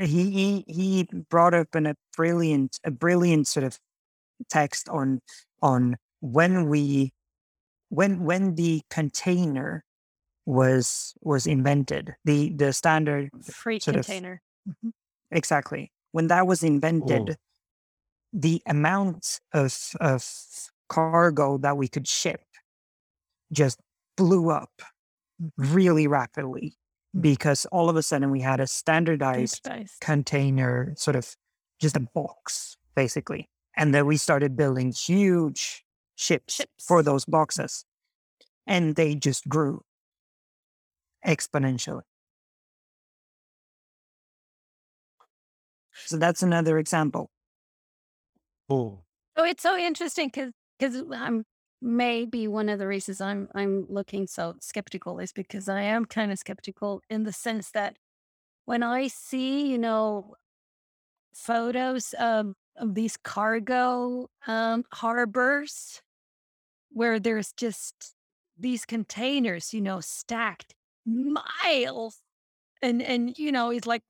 [0.00, 3.78] he he, he brought up in a brilliant a brilliant sort of
[4.48, 5.20] text on
[5.60, 7.12] on when we
[7.90, 9.84] when when the container
[10.46, 14.40] was was invented the the standard freight sort of container.
[14.68, 14.92] Mhm.
[15.30, 17.36] exactly when that was invented
[18.32, 20.24] the amount of of
[20.88, 22.42] cargo that we could ship
[23.52, 23.78] just
[24.16, 24.70] blew up
[25.58, 26.74] really rapidly
[27.20, 30.00] because all of a sudden we had a standardized Standardized.
[30.00, 31.36] container sort of
[31.80, 35.84] just a box basically and then we started building huge
[36.16, 37.84] ships for those boxes
[38.66, 39.84] and they just grew.
[41.26, 42.02] Exponentially.
[46.06, 47.30] So that's another example.
[48.68, 49.04] Oh,
[49.36, 51.44] So it's so interesting because because I'm
[51.80, 56.32] maybe one of the reasons I'm I'm looking so skeptical is because I am kind
[56.32, 57.96] of skeptical in the sense that
[58.66, 60.34] when I see you know
[61.34, 66.02] photos of, of these cargo um, harbors
[66.90, 68.14] where there's just
[68.58, 70.74] these containers you know stacked
[71.06, 72.22] miles
[72.82, 74.04] and and you know it's like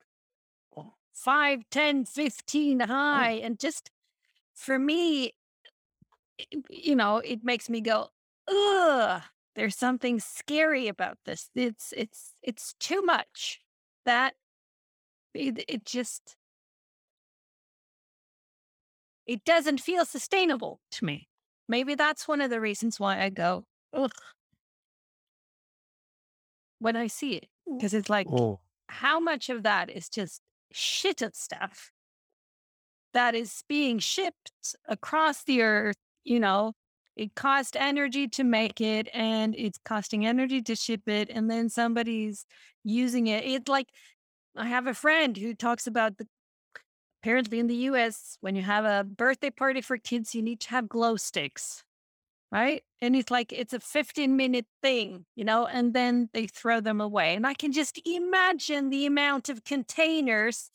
[1.13, 3.89] 5 10 15 high and just
[4.55, 5.33] for me
[6.37, 8.09] it- you know, it makes me go,
[8.47, 9.23] ugh,
[9.55, 11.49] there's something scary about this.
[11.55, 13.61] It's it's it's too much.
[14.05, 14.35] That
[15.33, 16.37] it, it just
[19.27, 21.27] it doesn't feel sustainable to me.
[21.67, 24.11] Maybe that's one of the reasons why I go, ugh,
[26.79, 27.47] when I see it.
[27.65, 31.91] Because it's like, oh, how much of that is just shit of stuff
[33.13, 34.51] that is being shipped
[34.87, 36.73] across the earth, you know,
[37.15, 41.69] it cost energy to make it and it's costing energy to ship it and then
[41.69, 42.45] somebody's
[42.83, 43.45] using it.
[43.45, 43.87] It's like
[44.55, 46.27] I have a friend who talks about the
[47.23, 50.69] apparently in the US when you have a birthday party for kids you need to
[50.71, 51.83] have glow sticks,
[52.51, 52.83] right?
[53.01, 56.99] And it's like it's a 15 minute thing, you know, and then they throw them
[56.99, 57.33] away.
[57.33, 60.69] And I can just imagine the amount of containers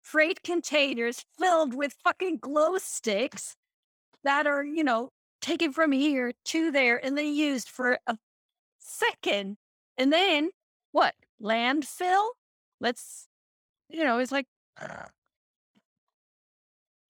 [0.00, 3.56] freight containers filled with fucking glow sticks
[4.22, 5.10] that are, you know,
[5.42, 8.16] taken from here to there and then used for a
[8.78, 9.56] second.
[9.98, 10.50] And then
[10.92, 11.14] what?
[11.42, 12.28] Landfill?
[12.80, 13.26] Let's,
[13.88, 14.46] you know, it's like,
[14.80, 15.08] ah.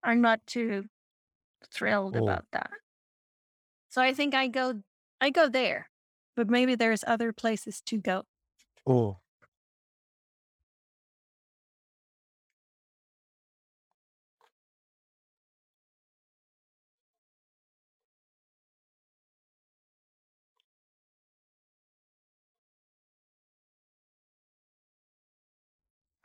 [0.03, 0.85] I'm not too
[1.73, 2.71] thrilled oh, about that.
[3.89, 4.83] So I think I go,
[5.21, 5.91] I go there,
[6.37, 8.25] but maybe there's other places to go.
[8.87, 9.19] oh.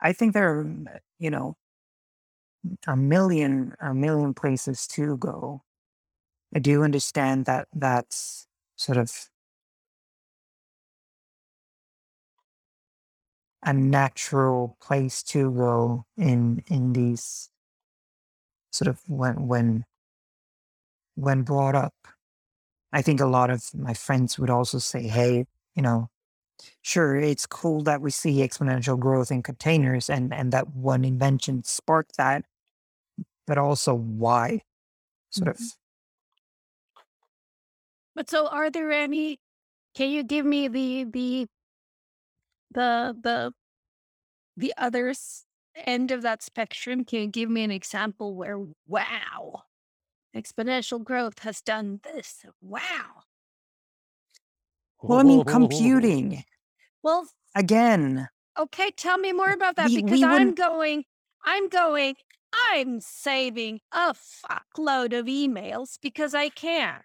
[0.04, 0.66] i think there are
[1.18, 1.56] you know
[2.86, 5.62] a million a million places to go.
[6.54, 8.46] I do understand that that's
[8.76, 9.30] sort of
[13.64, 17.50] a natural place to go in in these
[18.70, 19.84] sort of when when
[21.16, 21.94] when brought up.
[22.92, 26.08] I think a lot of my friends would also say hey you know
[26.82, 31.64] sure it's cool that we see exponential growth in containers and and that one invention
[31.64, 32.44] sparked that
[33.46, 34.60] but also why
[35.30, 35.70] sort of Mhm.
[38.14, 39.40] But so are there any,
[39.94, 41.48] can you give me the, the,
[42.70, 43.54] the, the,
[44.56, 45.44] the others
[45.76, 47.04] end of that spectrum?
[47.04, 49.64] Can you give me an example where, wow,
[50.36, 52.44] exponential growth has done this?
[52.60, 53.22] Wow.
[55.02, 56.44] well i mean computing
[57.02, 58.28] Well, again
[58.58, 61.04] okay, tell me more about that we because we I'm going,
[61.44, 62.14] I'm going,
[62.70, 67.00] I'm saving a fuckload of emails because I can,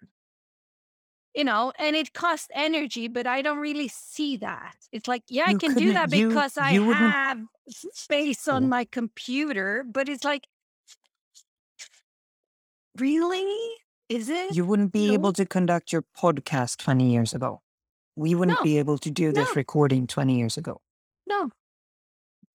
[1.36, 4.76] you know, and it costs energy, but I don't really see that.
[4.92, 8.68] It's like, yeah, I can do that you because I wouldn't have space on Oh,
[8.68, 10.48] my computer, but it's like,
[13.00, 13.46] really?
[14.10, 14.56] Is it?
[14.56, 17.62] you wouldn't be No, able to conduct your podcast 20 years ago
[18.16, 20.82] we wouldn't no, be able to do this no, recording 20 years ago
[21.28, 21.52] no.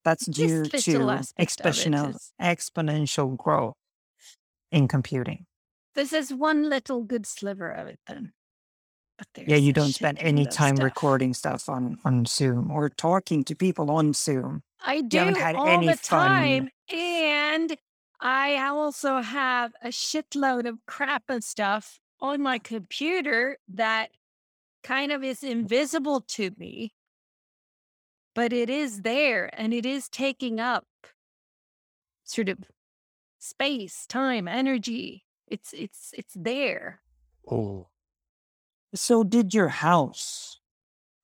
[0.04, 3.74] That's due to aspect of it exponential exponential growth
[4.70, 5.46] in computing
[5.94, 8.32] This is one little good sliver of it then.
[9.18, 10.84] But Yeah, you don't spend any time stuff.
[10.84, 14.62] recording stuff on on Zoom or talking to people on Zoom.
[14.84, 16.28] I You do had all any the fun.
[16.28, 16.68] time.
[16.92, 17.76] And
[18.20, 24.10] I also have a shitload of crap and stuff on my computer that
[24.82, 26.92] kind of is invisible to me,
[28.34, 30.86] but it is there and it is taking up
[32.24, 32.58] sort of
[33.38, 35.24] space, time, energy.
[35.46, 37.00] It's it's it's there.
[37.50, 37.88] Oh,
[38.94, 40.60] So did your house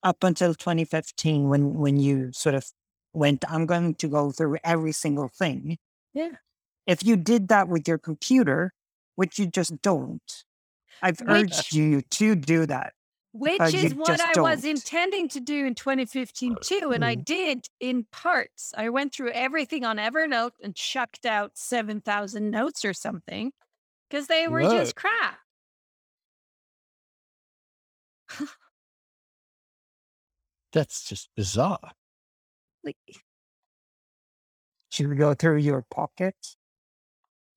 [0.02, 2.66] up until 2015 when when you sort of
[3.12, 5.78] went I'm going to go through every single thing.
[6.14, 6.36] Yeah.
[6.86, 8.72] If you did that with your computer,
[9.16, 10.44] which you just don't.
[11.02, 12.92] I've urged you to do that.
[13.32, 14.70] Which but is what I was don't.
[14.70, 17.24] intending to do in 2015 too, and I Mm.
[17.24, 18.72] did in parts.
[18.76, 23.52] I went through everything on Evernote and chucked out 7,000 notes or something
[24.08, 25.38] because they were just crap.
[30.72, 31.92] that's just bizarre.
[32.84, 32.96] Like
[34.90, 36.34] Should we go through your pocket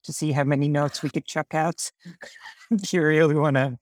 [0.03, 1.91] to see how many notes we could chuck out?
[2.71, 3.77] if you really want to.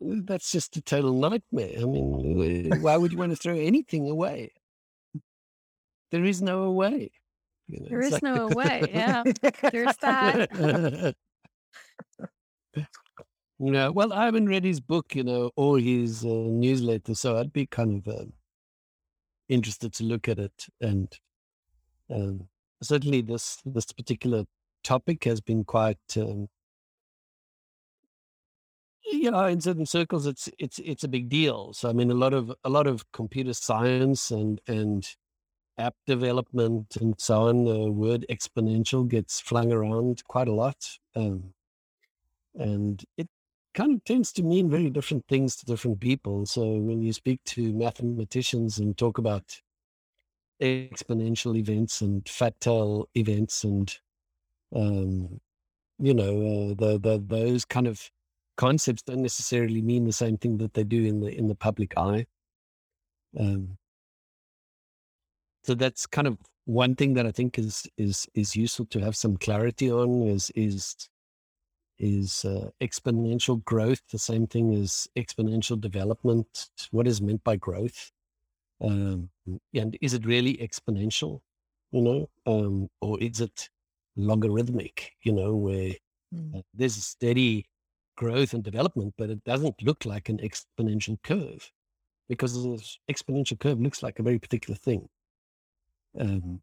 [0.00, 1.74] That's just a total nightmare.
[1.80, 4.52] I mean, why would you want to throw anything away?
[6.10, 7.10] There is no away.
[7.68, 8.84] You know, there is like- no way.
[8.92, 9.22] Yeah.
[9.70, 11.14] There's that.
[13.58, 17.52] no, well, I haven't read his book, you know, or his uh, newsletter, so I'd
[17.52, 18.32] be kind of um,
[19.48, 20.66] interested to look at it.
[20.80, 21.12] And
[22.10, 22.48] um,
[22.82, 24.44] certainly, this this particular
[24.84, 26.48] topic has been quite, um,
[29.04, 31.72] you know, in certain circles, it's it's it's a big deal.
[31.72, 35.06] So, I mean, a lot of a lot of computer science and and
[35.78, 40.76] app development and so on, the word exponential gets flung around quite a lot.
[41.16, 41.54] Um,
[42.54, 43.28] and it
[43.74, 46.46] kind of tends to mean very different things to different people.
[46.46, 49.60] So when you speak to mathematicians and talk about
[50.60, 53.96] exponential events and factorial events and,
[54.74, 55.40] um,
[55.98, 58.10] you know, uh, the, the, those kind of
[58.56, 61.96] concepts don't necessarily mean the same thing that they do in the, in the public
[61.96, 62.26] eye.
[63.38, 63.78] Um,
[65.64, 69.16] so that's kind of one thing that I think is is is useful to have
[69.16, 70.96] some clarity on is is
[71.98, 76.70] is uh, exponential growth the same thing as exponential development?
[76.90, 78.10] What is meant by growth?
[78.80, 79.30] Um,
[79.74, 81.40] and is it really exponential?
[81.92, 83.70] You know, um, or is it
[84.16, 85.12] logarithmic?
[85.22, 85.94] You know, where
[86.34, 86.58] Mm.
[86.58, 87.66] uh, there's a steady
[88.16, 91.70] growth and development, but it doesn't look like an exponential curve
[92.28, 95.08] because the exponential curve looks like a very particular thing.
[96.18, 96.60] Um,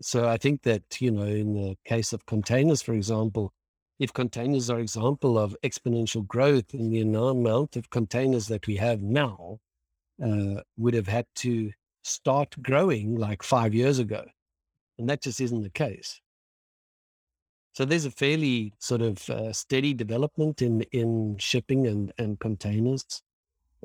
[0.00, 3.52] so I think that, you know, in the case of containers, for example,
[3.98, 9.02] if containers are example of exponential growth in the amount of containers that we have
[9.02, 9.58] now,
[10.24, 11.72] uh, would have had to
[12.04, 14.24] start growing like five years ago.
[14.98, 16.20] And that just isn't the case.
[17.72, 23.04] So there's a fairly sort of uh, steady development in, in shipping and, and containers.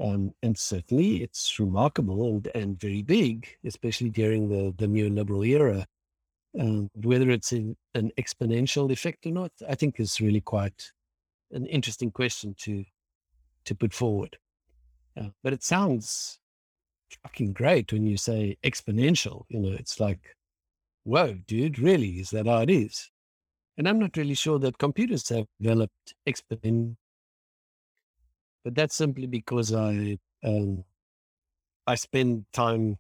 [0.02, 5.86] Um, and certainly it's remarkable and, and very big, especially during the, the neoliberal era.
[6.60, 10.92] Um, whether it's in an exponential effect or not, I think is really quite
[11.52, 12.84] an interesting question to
[13.66, 14.38] to put forward.
[15.16, 16.40] Uh, but it sounds
[17.24, 19.46] fucking great when you say exponential.
[19.50, 20.36] You know, it's like,
[21.04, 22.20] whoa, dude, really?
[22.20, 23.10] Is that how it is?
[23.78, 26.96] And I'm not really sure that computers have developed exponential
[28.64, 30.84] but that's simply because I um,
[31.86, 32.98] I spend time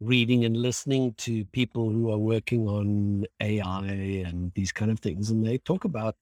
[0.00, 3.86] reading and listening to people who are working on AI
[4.26, 6.16] and these kind of things, and they talk about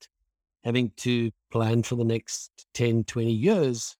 [0.64, 3.96] having to plan for the next 10, 20 years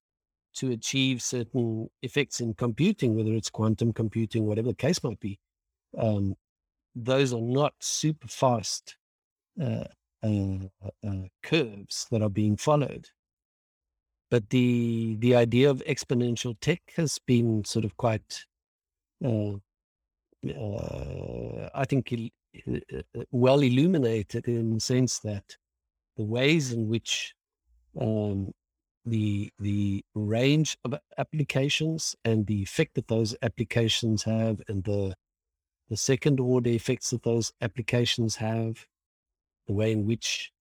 [0.54, 5.38] to achieve certain effects in computing, whether it's quantum computing, whatever the case might be.
[5.98, 6.36] Um,
[6.94, 8.96] those are not super fast
[9.60, 9.84] uh,
[10.22, 13.08] uh, curves that are being followed.
[14.30, 18.46] But the the idea of exponential tech has been sort of quite
[19.24, 19.54] uh,
[20.48, 22.78] uh, I think uh,
[23.30, 25.56] well illuminated in the sense that
[26.16, 27.34] the ways in which
[28.00, 28.52] um,
[29.04, 35.14] the the range of applications and the effect that those applications have and the
[35.88, 38.86] the second order effects that those applications have
[39.66, 40.52] the way in which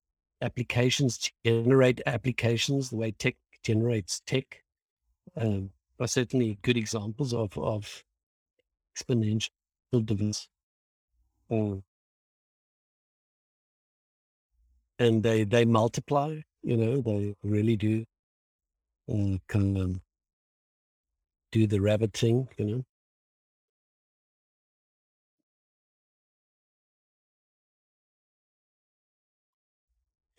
[0.42, 4.64] applications generate applications the way tech generates tech
[5.38, 8.04] um, are certainly good examples of of
[8.96, 9.50] exponential
[9.92, 10.48] development.
[11.50, 11.84] Um,
[15.00, 16.40] and they they multiply.
[16.64, 18.06] You know, they really do
[19.10, 20.00] uh, kind of
[21.52, 22.48] do the rabbit thing.
[22.58, 22.84] You know.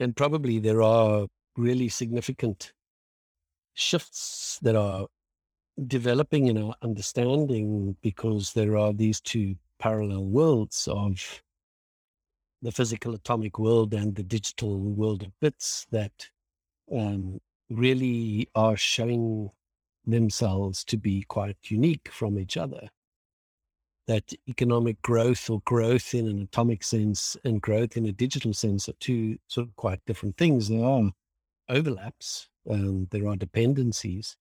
[0.02, 2.72] And probably there are really significant
[3.74, 5.06] shifts that are
[5.86, 11.42] developing in our understanding because there are these two parallel worlds of
[12.62, 16.30] the physical atomic world and the digital world of bits that
[16.92, 17.40] um,
[17.70, 19.50] really are showing
[20.04, 22.88] themselves to be quite unique from each other.
[24.08, 28.88] That economic growth or growth in an atomic sense and growth in a digital sense
[28.88, 30.68] are two sort of quite different things.
[30.68, 31.12] There are
[31.68, 34.36] overlaps, um, there are dependencies,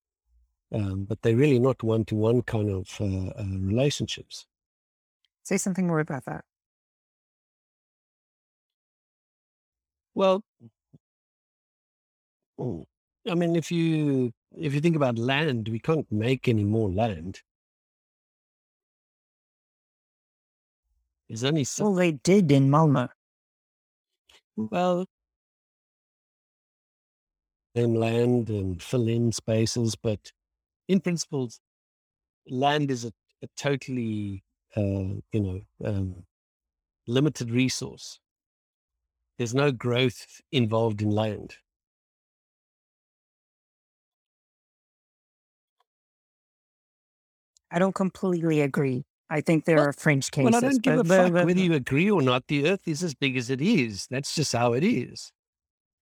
[0.73, 4.47] um, but they're really not one to one kind of uh, uh, relationships.
[5.43, 6.43] Say something more about that.
[10.13, 10.43] Well,
[13.29, 17.41] I mean, if you if you think about land, we can't make any more land.
[21.43, 23.09] Only so Well, they did in Malmo.
[24.57, 25.05] well,
[27.75, 30.31] and land and fill in spaces, but
[30.87, 31.49] in principle,
[32.49, 33.13] land is a,
[33.43, 34.43] a totally
[34.77, 36.25] uh, you know um,
[37.07, 38.19] limited resource.
[39.37, 41.57] There's no growth involved in land.
[47.71, 49.05] I don't completely agree.
[49.31, 50.51] I think there Well, are fringe cases.
[50.51, 52.47] well, I don't give but, a fuck but whether you agree or not.
[52.47, 54.05] The Earth is as big as it is.
[54.11, 55.31] That's just how it is.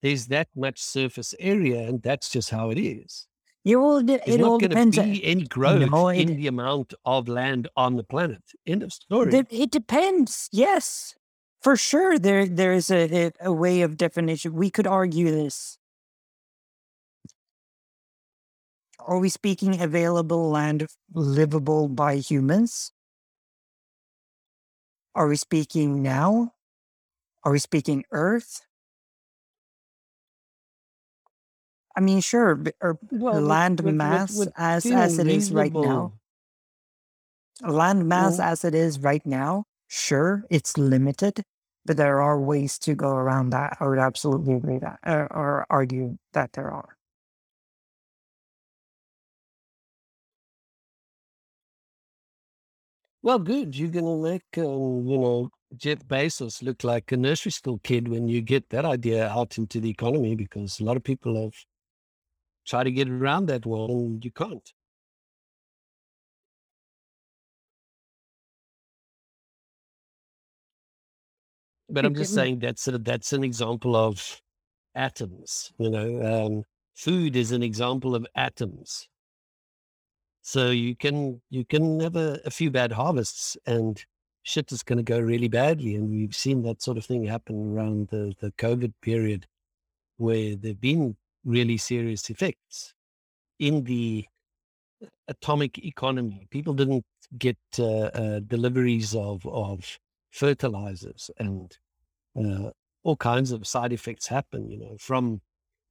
[0.02, 3.28] There's that much surface area, and that's just how it is.
[3.64, 4.98] you all, de- it all not going to depends.
[4.98, 8.42] uh, be any growth No, in the amount of land on the planet.
[8.66, 9.32] End of story.
[9.52, 10.50] it depends.
[10.52, 11.16] Yes,
[11.62, 12.18] for sure.
[12.18, 14.54] There, there is a, a, a way of definition.
[14.54, 15.78] We could argue this.
[19.00, 22.92] Are we speaking available land livable by humans?
[25.16, 26.54] Are we speaking now?
[27.44, 28.62] Are we speaking Earth?
[31.96, 35.28] I mean, sure, b- or Well, with, land with, with, mass with as as it
[35.28, 36.14] is right now.
[37.64, 41.44] reasonable, Land mass well, as it is right now, sure, it's limited,
[41.86, 43.78] but there are ways to go around that.
[43.82, 46.96] I would absolutely agree that, uh, or argue that there are.
[53.22, 53.76] Well, good.
[53.76, 58.08] You're going to make, um, you know, Jeff Bezos look like a nursery school kid
[58.08, 61.54] when you get that idea out into the economy because a lot of people have
[62.66, 64.72] tried to get around that one and you can't.
[71.90, 74.42] But I'm just saying that's a, that's an example of
[74.96, 75.72] atoms.
[75.78, 76.64] You know, um,
[76.96, 79.08] food is an example of atoms.
[80.42, 84.04] So you can you can have a, a few bad harvests and
[84.44, 85.96] shit is going to go really badly.
[85.96, 89.46] And we've seen that sort of thing happen around the, the COVID period
[90.18, 92.94] where there've been really serious effects
[93.60, 94.26] in the
[95.28, 96.48] atomic economy.
[96.50, 97.06] People didn't
[97.38, 100.00] get uh, uh, deliveries of of
[100.32, 101.78] fertilizers and
[102.38, 102.72] uh,
[103.04, 105.42] all kinds of side effects happen, you know, from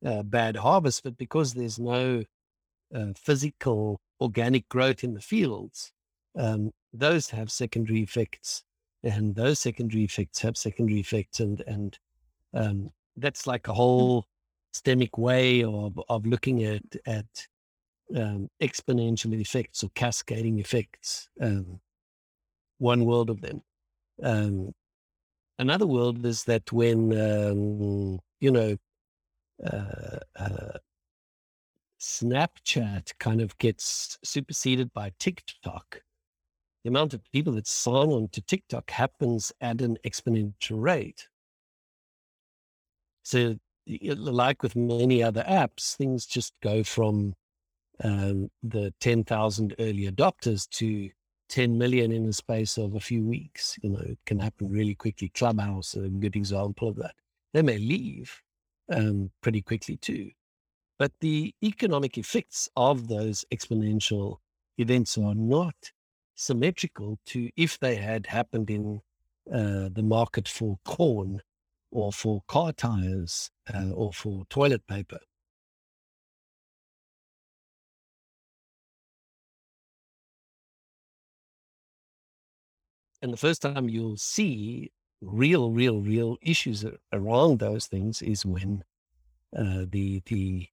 [0.05, 1.03] uh, bad harvest.
[1.03, 2.25] But because there's no
[2.95, 5.93] uh, physical organic growth in the fields,
[6.39, 8.63] um, those have secondary effects,
[9.03, 11.99] and those secondary effects have secondary effects, and and
[12.55, 14.27] um, that's like a whole
[14.73, 17.27] systemic way of of looking at at
[18.17, 21.29] um, exponential effects or cascading effects.
[21.41, 21.81] Um,
[22.79, 23.63] one world of them.
[24.23, 24.73] Um,
[25.59, 28.77] another world is that when um, you know
[29.65, 30.79] uh, uh,
[32.09, 36.03] Snapchat kind of gets superseded by TikTok,
[36.85, 41.29] the amount of people that sign on to TikTok happens at an exponential rate.
[43.25, 43.57] So,
[43.87, 47.35] like with many other apps, things just go from
[48.05, 51.11] um, the 10,000 early adopters to
[51.51, 53.79] 10 million in the space of a few weeks.
[53.83, 55.31] You know, it can happen really quickly.
[55.31, 57.15] Clubhouse, is a good example of that.
[57.55, 58.43] They may leave
[58.93, 60.31] um, pretty quickly too.
[60.99, 64.39] But the economic effects of those exponential
[64.79, 65.93] events are not
[66.35, 69.01] symmetrical to if they had happened in
[69.53, 71.43] uh, the market for corn
[71.91, 75.21] or for car tires uh, or for toilet paper.
[83.23, 88.85] And the first time you'll see real, real, real issues around those things is when
[89.57, 90.69] uh, the the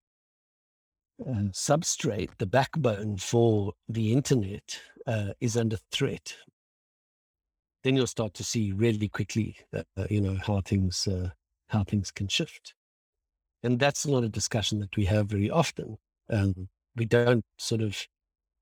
[1.24, 6.36] substrate, the backbone for the internet, uh, is under threat.
[7.84, 11.30] Then you'll start to see really quickly that uh, you know how things uh,
[11.70, 12.74] how things can shift,
[13.64, 15.98] and that's not a discussion that we have very often.
[16.30, 18.08] Um, we don't sort of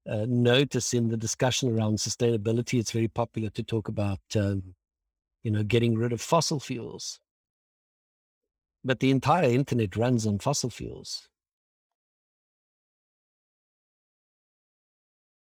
[0.09, 2.79] uh, notice in the discussion around sustainability.
[2.79, 4.75] It's very popular to talk about um,
[5.43, 7.19] you know getting rid of fossil fuels,
[8.83, 11.29] but the entire internet runs on fossil fuels.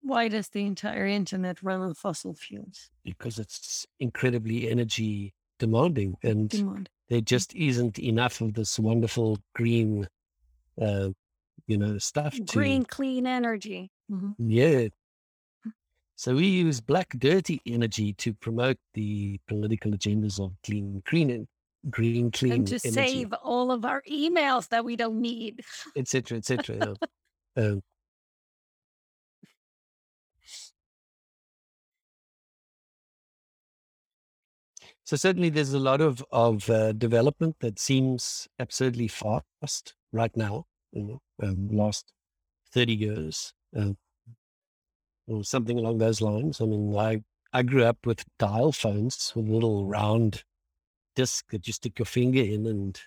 [0.04, 2.89] Why does the entire internet run on fossil fuels?
[3.06, 6.89] Because it's incredibly energy demanding and Demand.
[7.10, 10.08] there just isn't enough of this wonderful green,
[10.80, 11.10] uh,
[11.68, 12.41] you know, stuff to.
[12.43, 13.91] Green, clean energy.
[14.12, 14.36] Mhm.
[14.38, 14.88] Yeah.
[16.16, 21.47] So we use black, dirty energy to promote the political agendas of clean, green, en-
[21.89, 25.64] green, clean And to energy, save all of our emails that we don't need.
[25.95, 26.95] etc., etc.
[27.58, 27.82] um,
[35.14, 40.66] So certainly, there's a lot of of uh, development that seems absurdly fast right now.
[40.97, 41.20] Um,
[41.70, 42.11] last
[42.72, 43.95] thirty years, um,
[45.28, 46.59] or something along those lines.
[46.59, 47.22] I mean, I
[47.53, 50.45] I grew up with dial phones with a little round
[51.16, 52.99] disc that you stick your finger in, and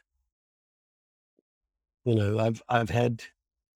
[2.04, 3.24] you know, I've I've had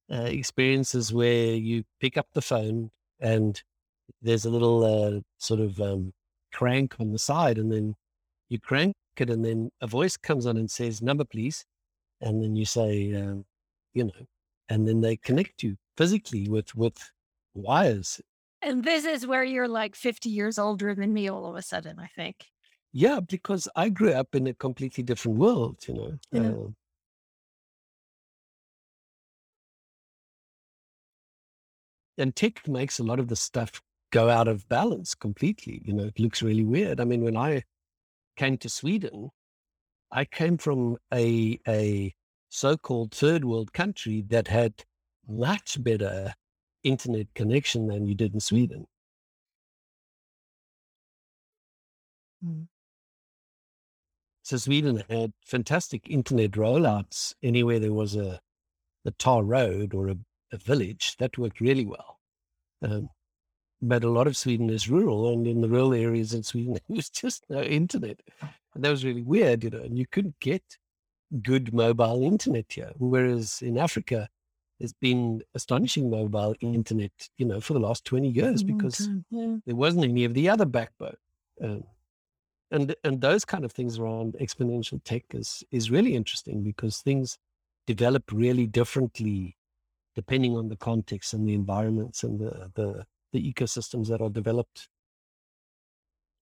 [0.08, 3.60] uh, experiences where you pick up the phone and
[4.22, 6.12] there's a little uh, sort of um,
[6.52, 7.96] crank on the side, and then
[8.50, 11.64] you crank it, and then a voice comes on and says, "Number, please,"
[12.20, 13.44] and then you say, um,
[13.94, 14.26] you know,
[14.68, 16.98] and then they connect you physically with with
[17.54, 18.20] wires.
[18.62, 21.98] And this is where you're like 50 years older than me all of a sudden,
[21.98, 22.46] I think.
[22.92, 26.18] Yeah, because I grew up in a completely different world, you know.
[26.32, 26.50] Yeah.
[26.50, 26.68] Uh,
[32.18, 33.80] and tech makes a lot of the stuff
[34.10, 35.80] go out of balance completely.
[35.84, 37.00] You know, it looks really weird.
[37.00, 37.62] I mean, when I
[38.40, 39.28] came to Sweden,
[40.10, 42.14] I came from a a
[42.48, 44.84] so-called third world country that had
[45.28, 46.34] much better
[46.82, 48.86] internet connection than you did in Sweden.
[52.42, 52.68] Mm.
[54.42, 58.40] So Sweden had fantastic internet rollouts anywhere there was a
[59.04, 60.16] a tar road or a,
[60.50, 62.18] a village that worked really well.
[62.82, 63.10] Um,
[63.82, 66.96] but a lot of Sweden is rural, and in the rural areas in Sweden, there
[66.96, 68.20] was just no internet.
[68.74, 70.62] And that was really weird, you know, and you couldn't get
[71.42, 72.92] good mobile internet here.
[72.98, 74.28] Whereas in Africa,
[74.78, 79.56] there's been astonishing mobile internet, you know, for the last 20 years because yeah.
[79.66, 81.16] there wasn't any of the other backbone.
[81.62, 81.84] Um,
[82.70, 87.38] and and those kind of things around exponential tech is is really interesting because things
[87.86, 89.56] develop really differently
[90.14, 94.88] depending on the context and the environments and the the, the ecosystems that are developed,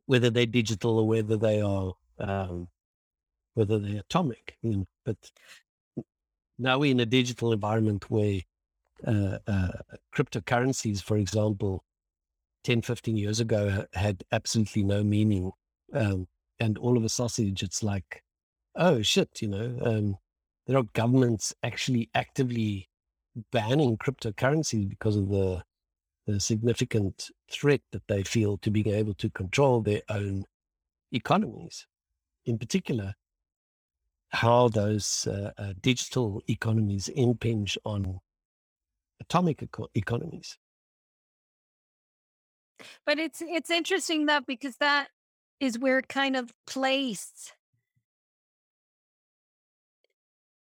[0.06, 2.68] whether they're digital or whether they are um,
[3.54, 4.56] whether they're atomic.
[4.62, 5.16] You know, but
[6.58, 8.40] now we're in a digital environment where
[9.06, 9.68] uh, uh,
[10.14, 11.84] cryptocurrencies, for example,
[12.64, 15.52] 10, 15 years ago had absolutely no meaning.
[15.92, 16.26] Um,
[16.60, 18.22] and all of a sausage, it's like,
[18.74, 20.16] oh shit, you know, um,
[20.66, 22.88] there are governments actually actively
[23.52, 25.62] banning cryptocurrencies because of the,
[26.28, 30.44] the significant threat that they feel to being able to control their own
[31.10, 31.86] economies.
[32.44, 33.14] In particular,
[34.28, 38.20] how those uh, uh, digital economies impinge on
[39.22, 40.58] atomic eco- economies.
[43.06, 45.08] But it's it's interesting that because that
[45.60, 47.52] is where it kind of plays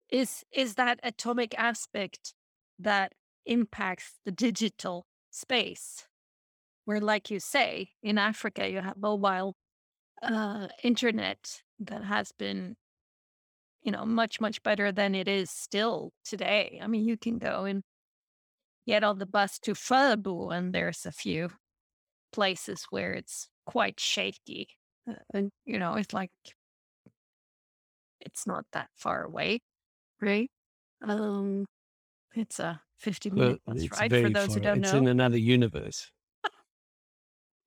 [0.10, 2.34] is is that atomic aspect
[2.80, 3.14] that
[3.46, 6.08] impacts the digital space.
[6.86, 9.56] Where, like you say, in Africa you have mobile
[10.22, 12.76] uh, internet that has been,
[13.82, 16.80] you know, much much better than it is still today.
[16.84, 17.84] I mean, you can go and
[18.86, 21.50] get on the bus to Furbo, and there's a few
[22.34, 24.68] places where it's quite shaky.
[25.10, 26.32] Uh, and, you know, it's like
[28.20, 29.62] it's not that far away,
[30.22, 30.50] right?
[31.02, 31.66] Um,
[32.36, 35.02] it's a 50 Well, minute bus it's ride for those who don't It's know, It's
[35.02, 36.12] in another universe.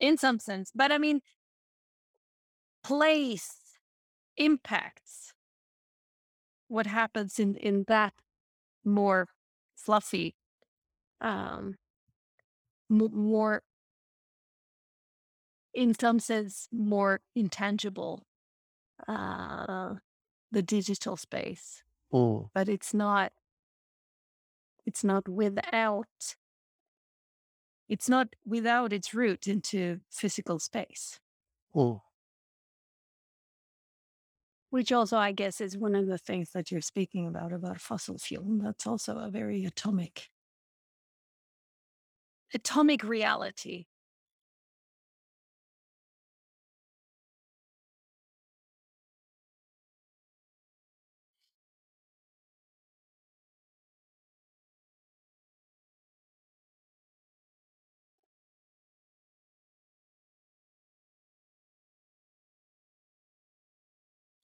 [0.01, 0.71] in some sense.
[0.75, 1.21] But I mean,
[2.85, 3.79] place
[4.37, 5.33] impacts
[6.69, 8.15] what happens in in that
[8.85, 9.27] more
[9.77, 10.35] fluffy,
[11.21, 11.77] um,
[12.91, 13.63] m- more
[15.75, 18.23] in some sense more intangible
[19.09, 19.95] uh,
[20.51, 22.51] the digital space, Mm.
[22.55, 23.33] but it's not.
[24.87, 26.37] It's not without.
[27.89, 31.19] It's not without its root into physical space,
[31.75, 32.01] Mm.
[34.71, 38.19] which also, I guess, is one of the things that you're speaking about about fossil
[38.19, 38.59] fuel.
[38.61, 40.31] That's also a very atomic,
[42.53, 43.87] atomic reality.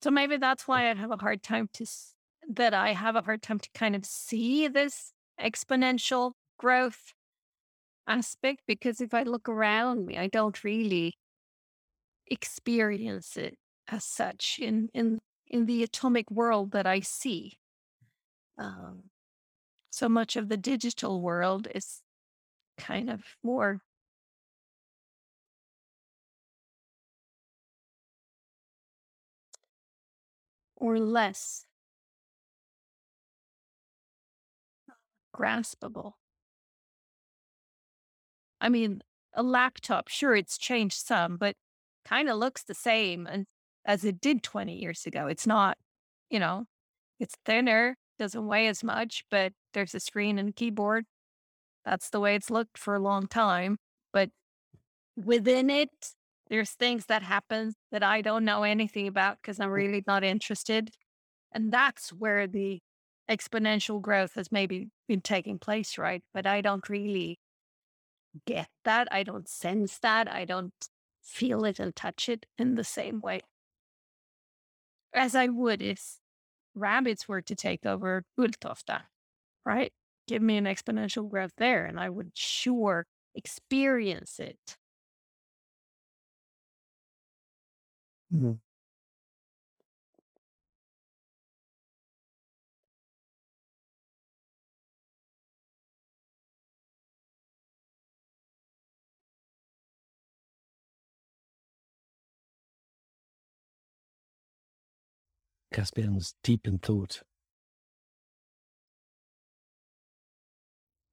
[0.02, 1.86] So maybe that's why I have a hard time to
[2.48, 7.12] that I have a hard time to kind of see this exponential growth
[8.06, 11.14] aspect because if I look around me, I don't really
[12.26, 13.54] experience it
[13.88, 17.58] as such in in in the atomic world that I see.
[18.58, 19.04] Um,
[19.90, 22.02] so much of the digital world is
[22.78, 23.82] kind of more
[30.82, 31.64] or less
[35.32, 36.14] graspable.
[38.60, 39.00] I mean,
[39.32, 41.54] a laptop, sure, it's changed some, but
[42.04, 43.46] kind of looks the same and,
[43.84, 45.28] as it did 20 years ago.
[45.28, 45.78] It's not,
[46.30, 46.64] you know,
[47.20, 51.04] it's thinner, doesn't weigh as much, but there's a screen and keyboard.
[51.84, 53.78] That's the way it's looked for a long time.
[54.12, 54.30] But
[55.16, 55.90] within it,
[56.52, 59.74] there's things that happen that I don't know anything about because I'm mm.
[59.74, 60.90] really not interested.
[61.50, 62.80] And that's where the
[63.30, 66.22] exponential growth has maybe been taking place, right?
[66.34, 67.38] But I don't really
[68.46, 69.08] get that.
[69.10, 70.30] I don't sense that.
[70.30, 70.74] I don't
[71.22, 73.40] feel it and touch it in the same way
[75.14, 76.18] as I would if
[76.74, 79.04] rabbits were to take over Bulltofta,
[79.64, 79.92] right?
[80.28, 84.76] Give me an exponential growth there and I would sure experience it.
[88.34, 88.58] Mm.
[106.14, 107.22] was deep in thought.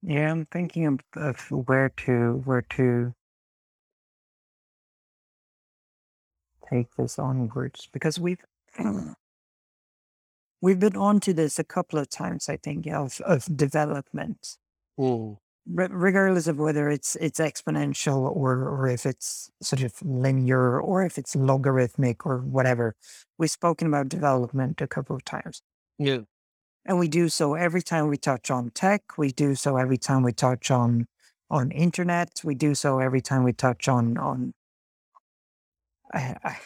[0.02, 3.14] Yeah, I'm thinking of, of where to where to
[6.70, 8.44] take this onwards because we've
[10.60, 12.48] we've been on to this a couple of times.
[12.48, 14.56] I think of of development,
[14.98, 15.38] Mm.
[15.66, 21.02] re- regardless of whether it's it's exponential or or if it's sort of linear or
[21.04, 22.94] if it's logarithmic or whatever.
[23.38, 25.62] We've spoken about development a couple of times.
[25.98, 26.20] Yeah.
[26.86, 30.22] and we do so every time we touch on tech we do so every time
[30.22, 31.06] we touch on
[31.50, 34.54] on internet we do so every time we touch on on
[36.12, 36.56] i, I,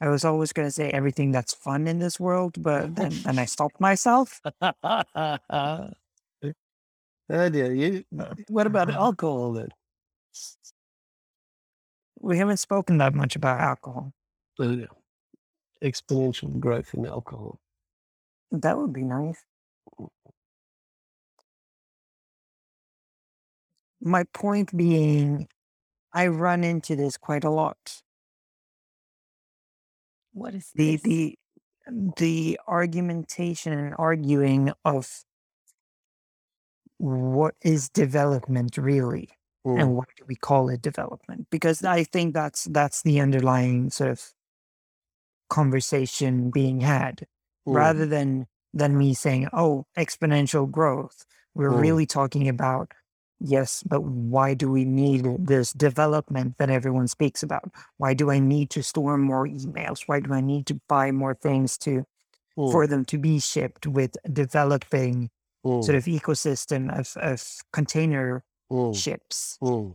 [0.00, 3.38] I was always going to say everything that's fun in this world but then, then
[3.38, 4.40] i stopped myself
[7.28, 7.74] oh dear.
[7.74, 9.00] You, uh, what about uh-huh.
[9.00, 9.68] alcohol then?
[12.20, 14.12] we haven't spoken that much about alcohol
[14.58, 14.84] Oh, yeah.
[14.84, 14.86] Uh,
[15.82, 17.60] Exponential growth in alcohol.
[18.50, 19.44] that would be nice
[20.00, 20.08] mm.
[24.00, 25.48] my point being
[26.12, 28.02] i run into this quite a lot
[30.36, 31.02] What is the this?
[31.02, 31.38] the
[32.18, 35.24] the argumentation and arguing of
[36.98, 39.30] what is development really
[39.66, 39.80] Mm.
[39.80, 44.10] and what do we call it development because i think that's that's the underlying sort
[44.10, 44.32] of
[45.48, 47.26] conversation being had
[47.66, 47.74] Mm.
[47.74, 51.24] rather than than me saying oh exponential growth
[51.54, 51.80] we're Mm.
[51.80, 52.92] really talking about
[53.40, 57.64] yes but why do we need this development that everyone speaks about
[57.98, 61.34] why do i need to store more emails why do i need to buy more
[61.34, 62.04] things to
[62.58, 62.72] Mm.
[62.72, 65.28] for them to be shipped with developing
[65.66, 65.84] Mm.
[65.84, 68.96] sort of ecosystem of, of container Mm.
[68.96, 69.94] ships Mm.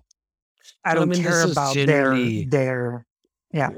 [0.86, 3.06] i don't mean, care about generally- their
[3.52, 3.72] yeah.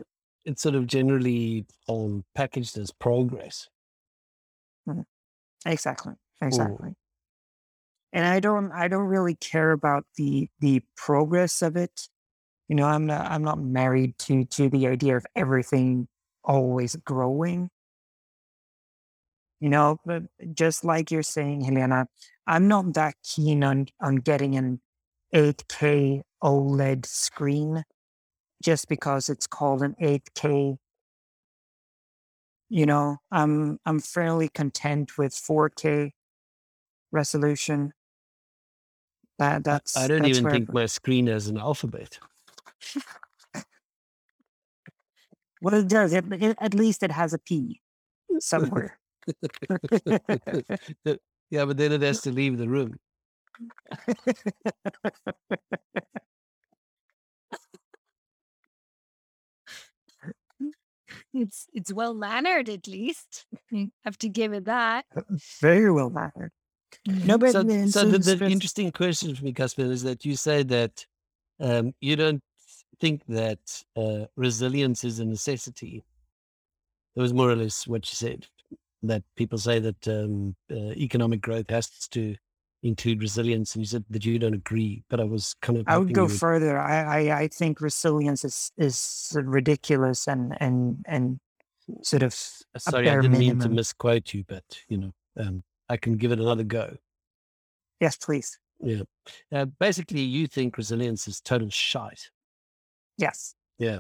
[0.45, 3.69] It's sort of generally um, packaged as progress.
[5.65, 6.13] Exactly.
[6.41, 6.93] Exactly.
[8.13, 12.09] And I don't I don't really care about the the progress of it.
[12.69, 16.07] You know, I'm not I'm not married to to the idea of everything
[16.45, 17.69] always growing.
[19.61, 22.07] You know, but just like you're saying, Helena,
[22.47, 24.81] I'm not that keen on on getting an
[25.35, 27.83] 8K OLED screen
[28.63, 30.77] just because it's called an 8K
[32.69, 36.11] You know, I'm I'm fairly content with 4K
[37.11, 37.93] resolution.
[39.39, 42.19] That that's I don't that's even think my screen has an alphabet.
[45.61, 46.13] well it does.
[46.13, 47.81] It, it- at least it has a P
[48.39, 48.97] somewhere.
[51.51, 52.97] Yeah, but then it has to leave the room.
[61.33, 63.45] It's it's well mannered at least.
[63.71, 65.05] You have to give it that.
[65.61, 66.51] Very well mannered.
[67.05, 70.63] No, but So, so the, the interesting question for me, Casper, is that you say
[70.63, 71.05] that
[71.59, 72.41] um, you don't
[72.99, 76.03] think that uh, resilience is a necessity.
[77.15, 78.47] That was more or less what you said.
[79.03, 82.35] That people say that um, uh, economic growth has to
[82.83, 85.03] include resilience, and you said that you don't agree.
[85.09, 86.79] But I was kind of I would go further.
[86.79, 91.39] I, I, I think resilience is, is ridiculous and, and, and
[92.01, 92.33] sort of
[92.75, 96.31] Uh, Sorry, I didn't mean to misquote you, but you know, um, I can give
[96.31, 96.95] it another go.
[97.99, 98.57] Yes, please.
[98.79, 99.03] Yeah.
[99.51, 102.29] Uh, basically, you think resilience is total shite.
[103.17, 103.99] Yes, Yeah.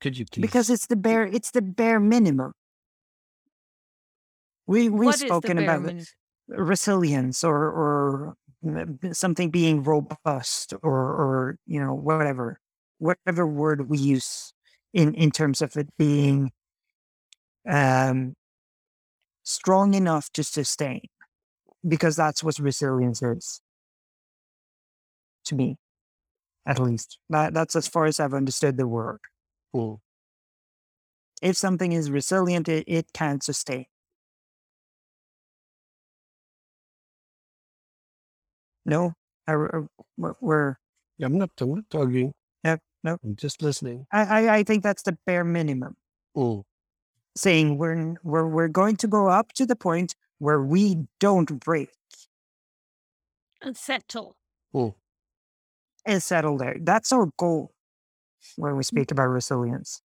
[0.00, 0.42] Could you please?
[0.42, 2.52] because it's the bare it's the bare minimum.
[4.66, 6.04] We we've What spoken about minimum?
[6.48, 8.34] resilience or or
[9.12, 12.60] something being robust or or you know whatever
[12.98, 14.52] whatever word we use
[14.92, 16.52] in in terms of it being
[17.68, 18.34] um
[19.44, 21.02] strong enough to sustain
[21.86, 23.60] because that's what resilience is
[25.44, 25.76] to me
[26.66, 29.20] at least that that's as far as i've understood the word
[29.74, 29.98] Mm.
[31.42, 33.86] if something is resilient it, it can sustain
[38.86, 39.12] no
[39.46, 39.86] I, I-
[40.40, 40.74] we're-
[41.22, 42.32] I'm not, I'm not arguing.
[42.64, 43.20] Yep, nope.
[43.22, 44.06] I'm just listening.
[44.10, 45.94] I, I, I think that's the bare minimum.
[46.36, 46.64] Mm.
[47.36, 51.90] Saying we're, we're we're going to go up to the point where we don't break
[53.60, 54.36] And settle.
[54.72, 54.94] Mm.
[56.06, 56.76] and settle there.
[56.80, 57.72] That's our goal
[58.56, 58.86] when we Mm.
[58.86, 60.02] speak about resilience.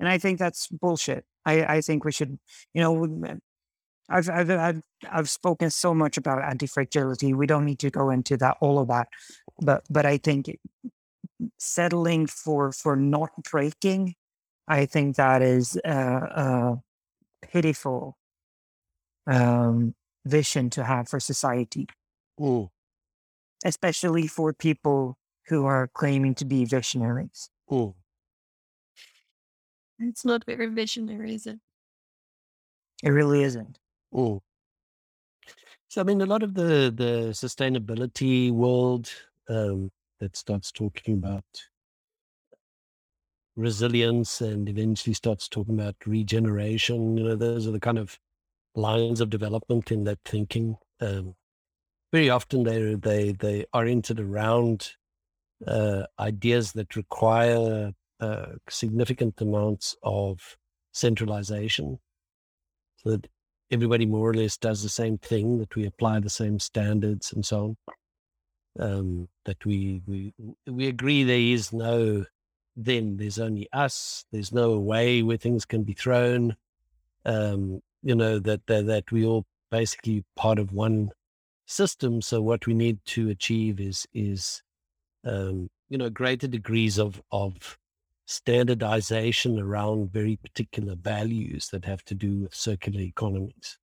[0.00, 1.24] And I think that's bullshit.
[1.46, 2.38] I, I think we should,
[2.74, 3.40] you know, w-
[4.10, 7.34] I've, I've I've I've spoken so much about anti-fragility.
[7.34, 9.08] We don't need to go into that all of that,
[9.62, 10.58] but but I think
[11.58, 14.14] settling for for not breaking,
[14.72, 16.82] I think that is a, a
[17.42, 18.16] pitiful
[19.26, 19.94] um,
[20.24, 21.86] vision to have for society,
[22.40, 22.70] Mm.
[23.66, 25.18] especially for people
[25.48, 27.50] who are claiming to be visionaries.
[27.70, 27.92] Mm.
[29.98, 31.60] It's not very visionary, is it?
[33.02, 33.78] It really isn't.
[34.14, 34.40] Mm.
[35.88, 39.12] So, I mean, a lot of the, the sustainability world
[39.50, 41.44] um, that starts talking about
[43.56, 48.18] resilience and eventually starts talking about regeneration, you know, those are the kind of
[48.74, 50.76] lines of development in that thinking.
[51.00, 51.34] Um,
[52.12, 54.92] very often they they they oriented around
[55.66, 60.56] uh, ideas that require uh, significant amounts of
[60.92, 61.98] centralization,
[62.96, 63.28] so that
[63.70, 67.44] everybody more or less does the same thing, that we apply the same standards and
[67.44, 67.76] so on.
[68.78, 70.34] Um, that we we
[70.66, 72.24] we agree there is no
[72.76, 74.24] then there's only us.
[74.32, 76.56] There's no way where things can be thrown.
[77.24, 81.10] Um, you know that that that we all basically part of one
[81.66, 82.20] system.
[82.20, 84.62] So what we need to achieve is is
[85.24, 87.78] um, you know greater degrees of of
[88.26, 93.78] standardization around very particular values that have to do with circular economies,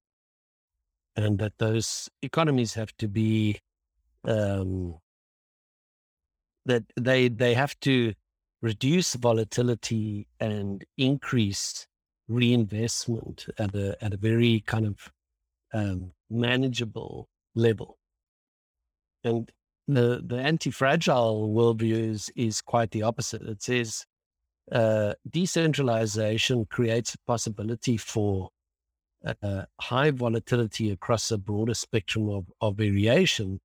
[1.16, 3.60] and that those economies have to be
[4.26, 4.96] um,
[6.66, 8.14] that they they have to
[8.62, 11.88] reduce volatility and increase
[12.28, 15.12] reinvestment at a at a very kind of
[15.74, 17.98] um, manageable level.
[19.24, 19.52] And
[19.88, 23.42] the the anti-fragile worldview is is quite the opposite.
[23.42, 24.06] It says
[24.72, 28.50] uh, decentralization creates a possibility for
[29.26, 33.60] uh, high volatility across a broader spectrum of, of variation,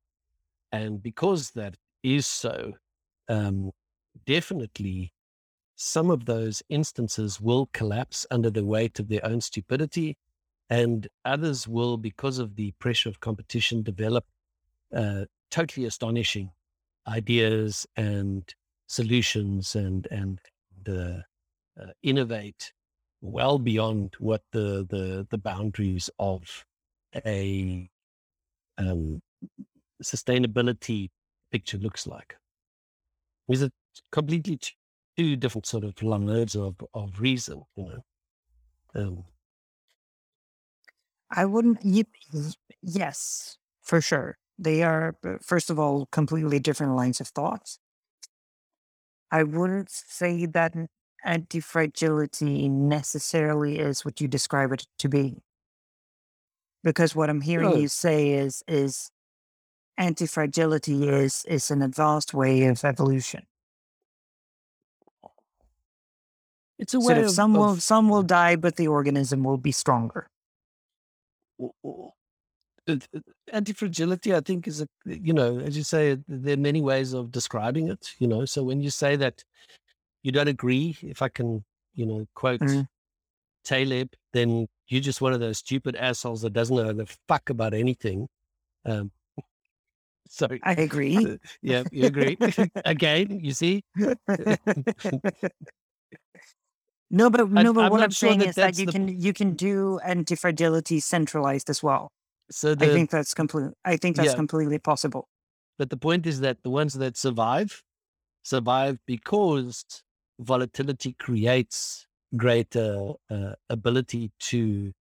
[0.72, 2.72] and because that is so,
[3.28, 3.70] um,
[4.26, 5.12] definitely
[5.76, 10.16] some of those instances will collapse under the weight of their own stupidity,
[10.70, 14.24] and others will, because of the pressure of competition, develop
[14.94, 16.50] uh, totally astonishing
[17.08, 18.54] ideas and
[18.86, 20.38] solutions and and
[20.88, 21.20] uh,
[21.80, 22.72] uh, innovate
[23.20, 26.64] well beyond what the the the boundaries of
[27.26, 27.88] a
[28.78, 29.20] um,
[30.02, 31.10] sustainability
[31.50, 32.36] picture looks like.
[33.48, 33.72] Is it
[34.12, 34.58] completely
[35.16, 37.64] two different sort of lines of of reason?
[37.76, 38.04] You know.
[38.94, 39.24] Um,
[41.30, 41.80] I wouldn't.
[41.84, 42.04] y-
[42.82, 44.38] Yes, for sure.
[44.58, 47.78] They are, first of all, completely different lines of thought.
[49.30, 50.74] I wouldn't say that
[51.24, 55.42] anti-fragility necessarily is what you describe it to be.
[56.82, 59.10] Because what I'm hearing no, you say is is
[59.98, 63.46] anti-fragility is is an advanced way of evolution.
[66.78, 69.72] It's a way of of, some will some will die, but the organism will be
[69.72, 70.28] stronger.
[71.58, 72.10] w- w-
[72.86, 74.34] it- it- anti-fragility.
[74.34, 77.88] I think is a you know, as you say, there are many ways of describing
[77.88, 78.10] it.
[78.18, 79.44] You know, so when you say that
[80.22, 81.64] you don't agree, if I can,
[81.94, 82.88] you know, quote Mm.
[83.64, 87.72] Taleb, then you're just one of those stupid assholes that doesn't know the fuck about
[87.74, 88.28] anything.
[88.84, 89.10] Um,
[90.28, 91.16] so I agree.
[91.16, 92.36] uh, yeah, you agree
[92.84, 93.40] again.
[93.40, 93.84] You see,
[97.10, 99.08] No, but no, but I'm what I'm sure saying that is that you the can
[99.08, 102.10] you can do anti-fragility centralized as well.
[102.50, 103.72] so I think that's complete.
[103.84, 104.34] I think that's yeah.
[104.34, 105.28] completely possible.
[105.78, 107.82] But the point is that the ones that survive
[108.42, 109.84] survive because
[110.38, 114.92] volatility creates greater uh, ability to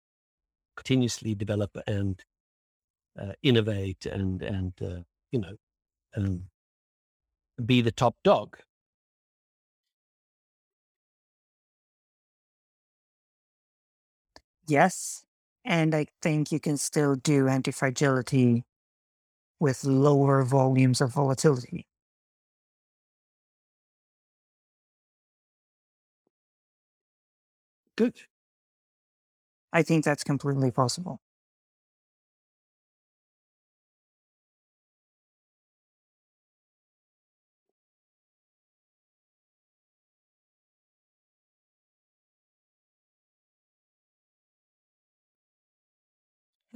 [0.76, 2.22] continuously develop and
[3.20, 5.02] uh, innovate and and uh,
[5.32, 5.56] you know
[6.16, 6.44] um,
[7.64, 8.56] be the top dog.
[14.66, 15.24] Yes,
[15.64, 18.64] and I think you can still do anti-fragility
[19.60, 21.86] with lower volumes of volatility.
[27.96, 28.14] Good.
[29.72, 31.20] I think that's completely possible.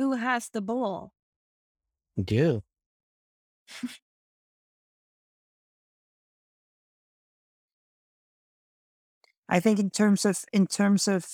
[0.08, 1.12] Who has the ball?
[2.18, 2.62] Do.
[9.50, 11.26] I think in terms of in terms of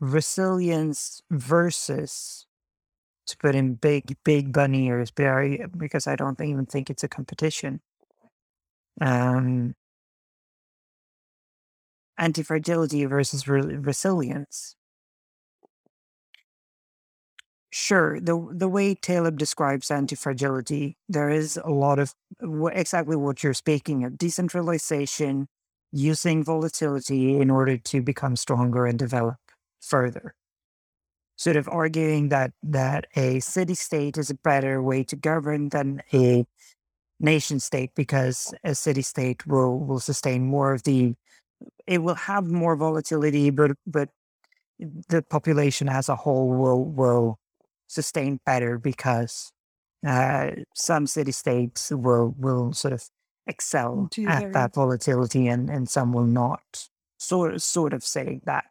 [0.00, 2.46] resilience versus
[3.26, 7.08] to put in big big bunny ears, Barry, because I don't even think it's a
[7.08, 7.82] competition.
[8.98, 9.74] Um,
[12.16, 14.74] anti-fragility versus re- resilience.
[17.72, 22.14] Sure, the the way Taleb describes anti-fragility, there is a lot of
[22.72, 25.46] exactly what you're speaking of: decentralization,
[25.92, 29.36] using volatility in order to become stronger and develop
[29.80, 30.34] further.
[31.36, 36.02] Sort of arguing that that a city state is a better way to govern than
[36.12, 36.44] a
[37.20, 41.14] nation state because a city state will will sustain more of the
[41.86, 44.10] it will have more volatility, but but
[45.08, 47.38] the population as a whole will will
[47.90, 49.52] sustain better because
[50.06, 53.02] uh, some city states will will sort of
[53.46, 56.88] excel at that volatility, and and some will not.
[57.18, 58.64] Sort sort of saying that.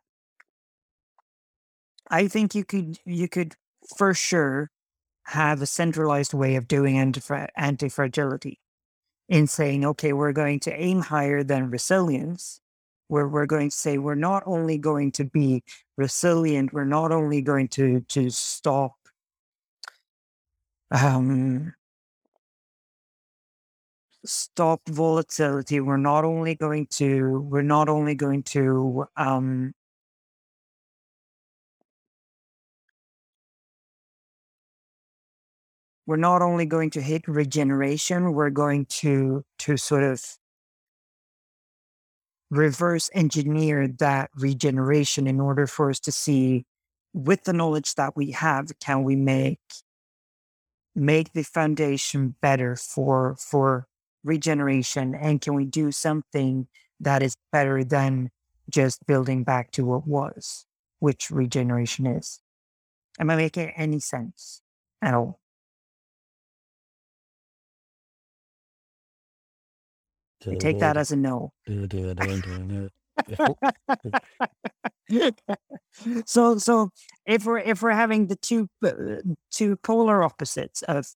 [2.09, 3.55] I think you could you could
[3.97, 4.71] for sure
[5.25, 8.59] have a centralized way of doing anti fragility
[9.27, 12.61] in saying, okay, we're going to aim higher than resilience,
[13.09, 15.63] where we're going to say we're not only going to be
[15.97, 18.93] resilient, we're not only going to to stop
[20.91, 21.73] um
[24.25, 29.73] stop volatility, we're not only going to we're not only going to um
[36.05, 40.37] we're not only going to hit regeneration, we're going to to sort of
[42.51, 46.65] reverse engineer that regeneration in order for us to see
[47.13, 49.59] with the knowledge that we have can we make
[50.95, 53.87] make the foundation better for for
[54.23, 55.15] regeneration?
[55.15, 56.67] And can we do something
[56.99, 58.31] that is better than
[58.69, 60.65] just building back to what was
[60.99, 62.41] which regeneration is?
[63.19, 64.61] Am i making any sense
[65.01, 65.39] at all?
[70.51, 71.53] I take that as a no
[76.25, 76.89] so so
[77.25, 78.91] if we're if we're having the two uh,
[79.51, 81.07] two polar opposites of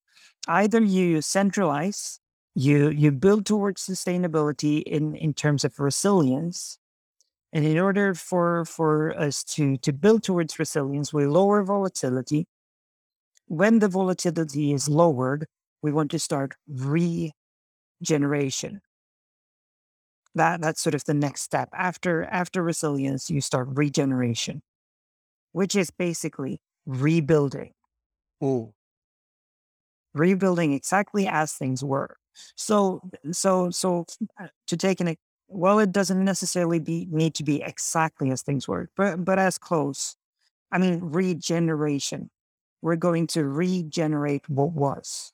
[0.47, 2.19] either you centralize
[2.55, 6.77] you you build towards sustainability in in terms of resilience
[7.51, 12.45] and in order for for us to to build towards resilience we lower volatility.
[13.47, 15.47] When the volatility is lowered
[15.81, 17.33] we want to start regeneration
[20.35, 24.61] that that's sort of the next step after after resilience you start regeneration
[25.53, 27.73] which is basically rebuilding,
[28.43, 28.73] Mm.
[30.13, 32.17] rebuilding exactly as things were.
[32.55, 34.05] So, so, so
[34.39, 35.15] uh, to take an,
[35.47, 39.57] well, it doesn't necessarily be need to be exactly as things were, but but as
[39.57, 40.15] close.
[40.71, 42.31] I mean, regeneration.
[42.83, 45.32] We're going to regenerate what was.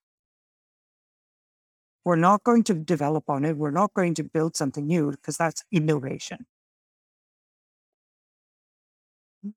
[2.06, 3.58] We're not going to develop on it.
[3.58, 6.45] We're not going to build something new because that's innovation.
[9.45, 9.54] Mm.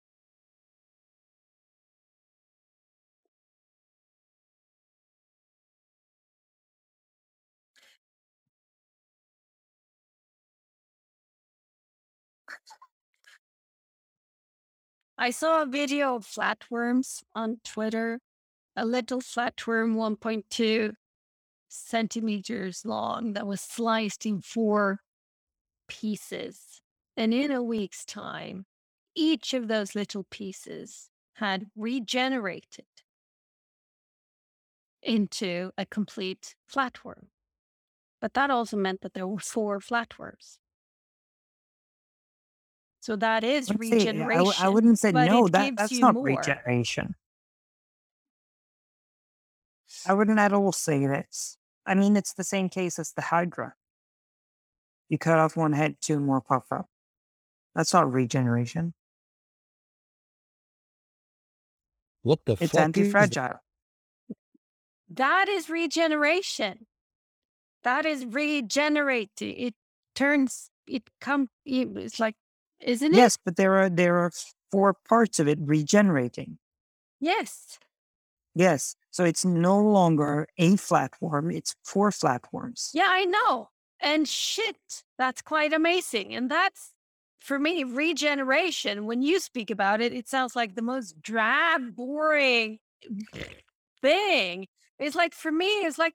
[15.16, 18.18] I saw a video of flatworms on Twitter.
[18.76, 20.95] A little flatworm, 1.2
[21.72, 25.00] centimeters long, that was sliced in four
[25.88, 26.80] pieces.
[27.16, 28.66] And in a week's time,
[29.14, 32.86] each of those little pieces had regenerated
[35.02, 37.26] into a complete flatworm.
[38.20, 40.58] But that also meant that there were four flatworms.
[43.00, 44.64] So that is I'd say- I w- regeneration.
[44.64, 45.48] I, wouldn't say no.
[45.48, 46.24] That that's not more.
[46.24, 47.16] regeneration.
[50.06, 51.58] I wouldn't at all say this.
[51.87, 53.74] I mean, it's the same case as the Hydra.
[55.09, 56.87] You cut off one head, two more pop up.
[57.74, 58.95] That's not regeneration.
[62.22, 63.61] What the It's fuck is anti-fragile.
[65.11, 66.87] That is regeneration.
[67.85, 69.57] That is regenerating.
[69.57, 69.74] It
[70.14, 72.37] turns it come it's like
[72.80, 73.16] isn't it?
[73.16, 74.30] Yes, but there are there are
[74.70, 76.59] four parts of it regenerating.
[77.20, 77.78] Yes.
[78.55, 82.90] Yes, so it's no longer a flatworm; it's four flatworms.
[82.92, 83.70] Yeah, I know.
[84.00, 84.76] And shit,
[85.16, 86.34] that's quite amazing.
[86.34, 86.92] And that's
[87.38, 89.07] for me regeneration.
[89.07, 92.78] When you speak about it, it sounds like the most drab, boring
[94.03, 94.66] thing.
[94.98, 96.14] It's like for me, it's like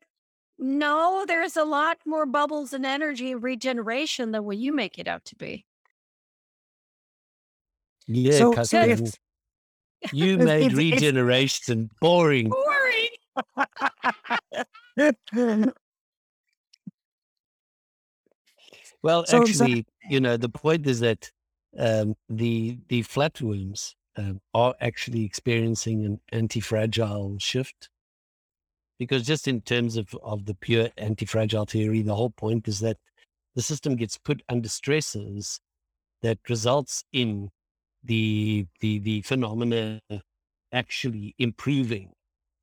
[0.59, 5.07] no, there's a lot more bubbles and energy and regeneration than what you make it
[5.07, 5.65] out to be.
[8.07, 8.99] Yeah, So- so if-
[10.13, 12.49] you made if- regeneration boring.
[12.49, 13.07] Boring.
[19.03, 21.31] Well, So- actually, you know, the point is that
[21.77, 27.89] um, the the flatworms um, are actually experiencing an anti-fragile shift.
[28.97, 32.97] Because just in terms of, of the pure anti-fragile theory, the whole point is that
[33.55, 35.59] the system gets put under stresses
[36.23, 37.51] that results in
[38.07, 40.01] the the the phenomena
[40.71, 42.11] actually improving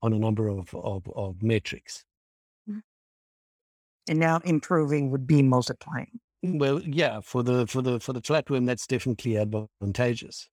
[0.02, 2.04] on a number of, of, of metrics.
[2.66, 6.20] and now improving would be multiplying.
[6.42, 10.48] Well, yeah, for the for the for the flatworm, that's definitely advantageous.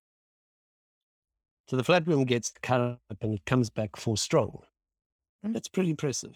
[1.68, 4.60] So the flatworm gets cut up and it comes back four strong.
[5.44, 5.52] Mm.
[5.52, 6.34] That's pretty impressive.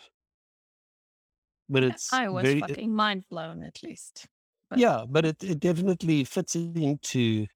[1.69, 4.27] But it's I was very, fucking mind blown at least.
[4.71, 7.47] but- yeah, but it, it definitely fits into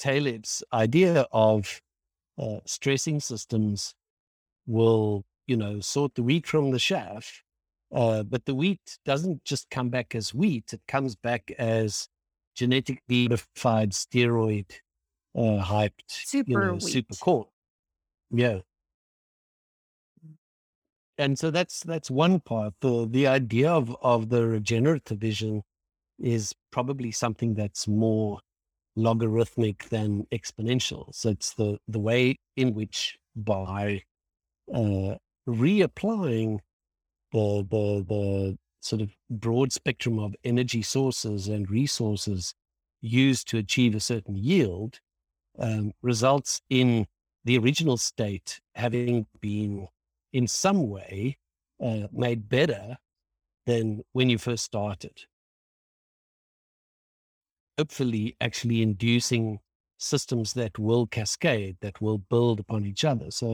[0.00, 1.82] Taleb's idea of
[2.38, 3.94] uh, stressing systems
[4.66, 7.42] will, you know, sort the wheat from the chaff.
[7.92, 12.08] Uh, but the wheat doesn't just come back as wheat; it comes back as
[12.54, 14.72] genetically modified, steroid
[15.36, 17.16] uh, hyped, you Super know, super wheat.
[17.16, 17.46] corn.
[18.30, 18.60] Yeah.
[21.18, 22.74] And so that's that's one part.
[22.80, 25.62] The the idea of, of the regenerative vision
[26.18, 28.40] is probably something that's more
[28.96, 31.14] logarithmic than exponential.
[31.14, 34.02] So it's the, the way in which by
[34.72, 35.16] uh,
[35.48, 36.58] reapplying
[37.32, 42.54] the, the, the sort of broad spectrum of energy sources and resources
[43.00, 45.00] used to achieve a certain yield
[45.58, 47.06] um, results in
[47.44, 49.88] the original state having been
[50.32, 51.36] in some way
[51.82, 52.96] uh, made better
[53.66, 55.24] than when you first started
[57.80, 59.58] hopefully actually inducing
[59.96, 63.30] systems that will cascade, that will build upon each other.
[63.30, 63.48] So,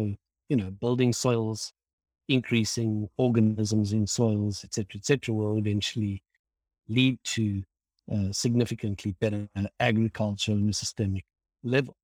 [0.48, 1.72] you know, building soils,
[2.28, 6.24] increasing organisms in soils, et cetera, et cetera, will eventually
[6.88, 7.62] lead to
[8.12, 9.48] uh, significantly better
[9.78, 11.24] agriculture on a systemic
[11.62, 11.94] level.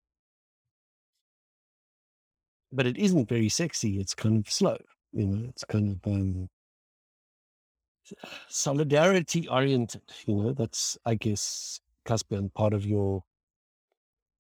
[2.70, 3.98] But it isn't very sexy.
[3.98, 4.78] It's kind of slow.
[5.12, 6.48] You know, it's kind of um,
[8.48, 10.02] solidarity oriented.
[10.26, 13.24] You know, that's I guess Casper, and part of your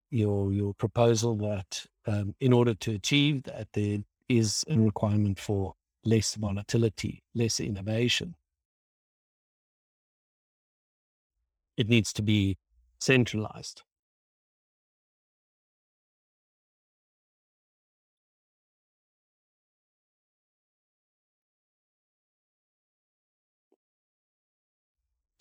[0.10, 4.00] your your proposal that um, in order to achieve that there
[4.30, 8.36] is a requirement for less volatility, less innovation.
[11.78, 12.58] It needs to be
[13.00, 13.84] centralized.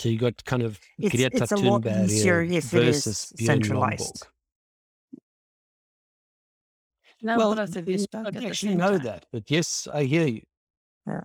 [0.01, 3.35] So you got kind of It's Greta it's a lot Thunberg easier if it versus
[3.39, 4.23] centralized.
[4.23, 4.29] Lomborg.
[7.21, 9.05] Now Well, both of you I at don't the actually same know time.
[9.05, 10.41] that, but yes, I hear you.
[11.07, 11.21] Yeah.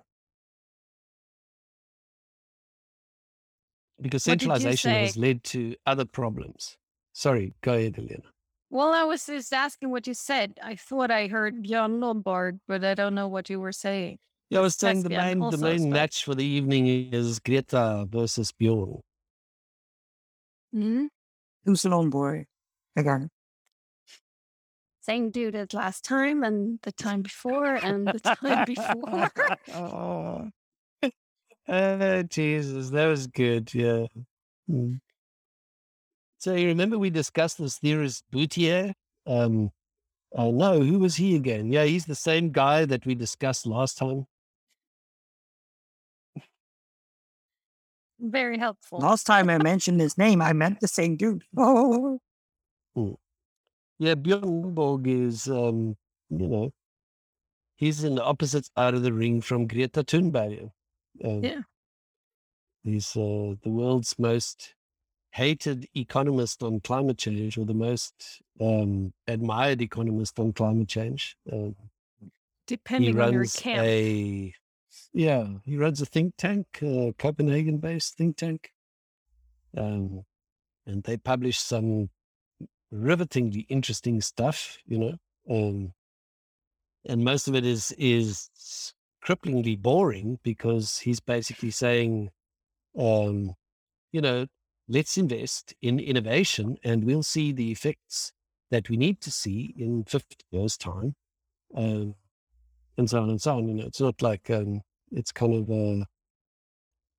[4.02, 6.76] Because What did centralization has led to other problems.
[7.14, 8.24] Sorry, go ahead, Elena.
[8.70, 10.60] Well, I was just asking what you said.
[10.62, 14.20] I thought I heard Björn Lombard, but I don't know what you were saying.
[14.50, 15.92] Yeah, I was saying the main the main spoke.
[15.92, 19.02] match for the evening is Greta versus Bjorn.
[20.72, 21.06] hmm
[21.64, 22.46] Who's Lone Boy
[22.96, 23.30] again?
[25.02, 29.32] Same dude as last time and the time before and the time before.
[29.74, 30.50] oh.
[31.68, 33.74] oh, Jesus, that was good.
[33.74, 34.06] Yeah.
[34.70, 35.00] Mm.
[36.38, 38.94] So you remember we discussed this theorist Boutier?
[39.26, 39.72] Um,
[40.36, 41.72] uh, no, who was he again?
[41.72, 44.26] Yeah, he's the same guy that we discussed last time.
[48.32, 49.00] Very helpful.
[49.00, 51.44] Last time I mentioned his name, I meant the same dude.
[51.58, 52.20] Oh,
[53.98, 55.96] Yeah, Bjorn Lomborg is, um,
[56.30, 56.74] you know,
[57.76, 60.70] he's in the opposite side of the ring from Greta Thunberg.
[61.24, 61.62] Um, Yeah.
[62.84, 64.76] He's uh, the world's most
[65.32, 68.14] hated economist on climate change, or the most
[68.62, 71.36] um, admired economist on climate change.
[71.52, 71.76] Um,
[72.20, 72.30] he
[72.68, 73.84] Depending on your camp.
[73.84, 74.54] a,
[75.16, 78.72] yeah, he runs a think tank, uh, Copenhagen-based think tank,
[79.78, 80.26] um,
[80.86, 82.10] and they publish some
[82.92, 85.14] rivetingly interesting stuff, you know.
[85.50, 85.94] Um,
[87.06, 88.94] and most of it is is
[89.26, 92.32] cripplingly boring because he's basically saying,
[93.00, 93.54] um,
[94.12, 94.48] you know,
[94.90, 98.34] let's invest in innovation and we'll see the effects
[98.70, 101.16] that we need to see in 50 years' time,
[101.74, 102.16] um,
[102.98, 103.70] and so on and so on.
[103.70, 104.82] You know, it's not like um,
[105.12, 106.06] it's kind of uh,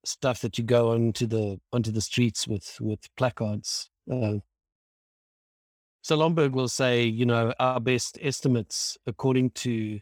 [0.04, 3.90] stuff that you go onto the onto the streets with with placards.
[4.10, 4.38] Uh,
[6.02, 9.98] so Lomborg will say, you know, our best estimates, according to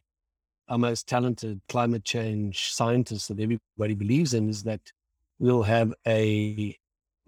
[0.68, 4.92] our most talented climate change scientists that everybody believes in, is that
[5.38, 6.76] we'll have a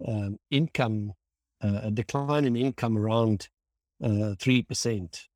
[0.07, 1.13] um, income,
[1.63, 3.49] uh, a decline in income around
[4.03, 5.27] uh, three percent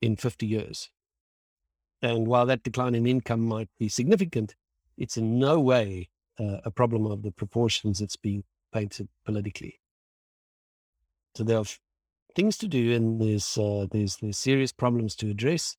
[0.00, 0.90] in fifty years.
[2.02, 4.56] And while that decline in income might be significant,
[4.98, 8.42] it's in no way uh, a problem of the proportions that's being
[8.72, 9.78] painted politically.
[11.34, 11.64] So there are
[12.34, 15.76] things to do, and there's uh, there's there's serious problems to address,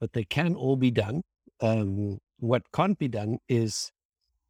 [0.00, 1.22] but they can all be done.
[1.60, 3.92] Um, what can't be done is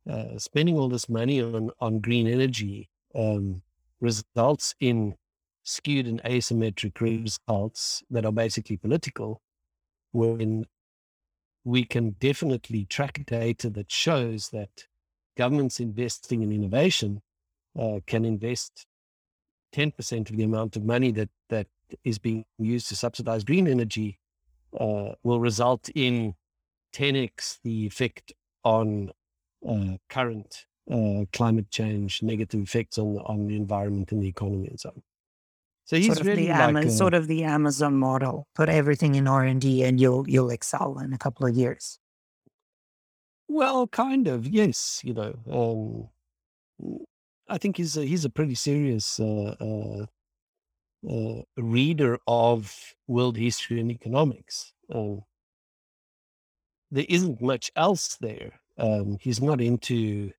[0.08, 3.62] uh, spending all this money on on green energy um,
[4.00, 5.16] results in
[5.64, 9.42] skewed and asymmetric results that are basically political,
[10.12, 10.64] when
[11.68, 14.86] we can definitely track data that shows that
[15.36, 17.20] governments investing in innovation
[17.78, 18.86] uh, can invest
[19.74, 21.66] 10% of the amount of money that, that
[22.04, 24.18] is being used to subsidize green energy
[24.80, 26.34] uh, will result in
[26.94, 28.32] 10x the effect
[28.64, 29.10] on
[29.68, 34.80] uh, current uh, climate change, negative effects on, on the environment and the economy and
[34.80, 35.02] so on.
[35.88, 38.46] So he's sort of really the like a- sort of the Amazon model.
[38.54, 41.98] Put everything in R and D, and you'll you'll excel in a couple of years.
[43.48, 45.00] Well, kind of, yes.
[45.02, 46.10] You know,
[46.78, 46.98] um,
[47.48, 50.06] I think he's a, he's a pretty serious uh, uh,
[51.10, 54.74] uh, reader of world history and economics.
[54.94, 55.22] Um,
[56.90, 58.60] there isn't much else there.
[58.76, 60.32] Um, he's not into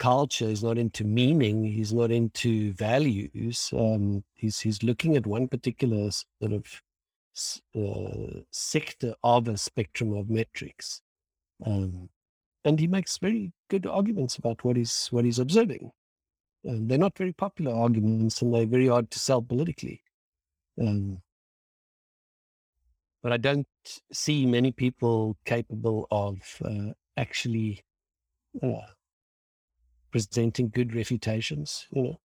[0.00, 0.48] culture.
[0.48, 1.64] He's not into meaning.
[1.64, 3.70] He's not into values.
[3.72, 6.82] Um, he's he's looking at one particular sort of
[7.76, 11.02] uh, sector of a spectrum of metrics.
[11.64, 12.08] Um,
[12.64, 15.92] and he makes very good arguments about what he's what he's observing.
[16.64, 20.02] They're not very popular arguments, and they're very hard to sell politically.
[20.80, 21.22] Um,
[23.22, 23.66] but I don't
[24.12, 27.84] see many people capable of uh, actually
[28.62, 28.92] uh,
[30.10, 31.86] presenting good refutations.
[31.90, 32.20] You know,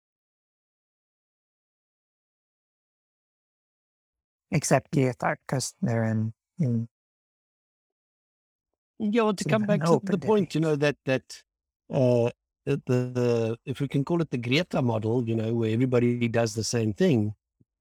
[4.51, 6.89] Except Geothark, because they're in, in
[8.99, 9.23] yeah.
[9.23, 11.43] Well, to come back to the point, you know that that
[11.93, 12.31] uh,
[12.65, 16.29] the, the the if we can call it the Greta model, you know, where everybody
[16.29, 17.35] does the same thing,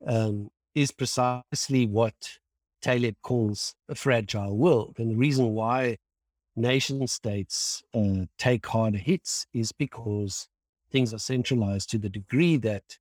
[0.07, 2.39] um, is precisely what
[2.81, 4.95] Taleb calls a fragile world.
[4.97, 5.97] And the reason why
[6.55, 10.47] nation states uh, take harder hits is because
[10.91, 12.97] things are centralized to the degree that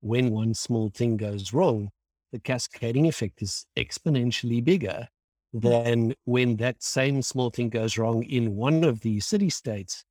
[0.00, 1.90] when one small thing goes wrong,
[2.32, 5.08] the cascading effect is exponentially bigger
[5.52, 10.04] than when that same small thing goes wrong in one of the city states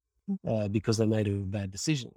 [0.48, 2.12] uh, because they made a bad decision.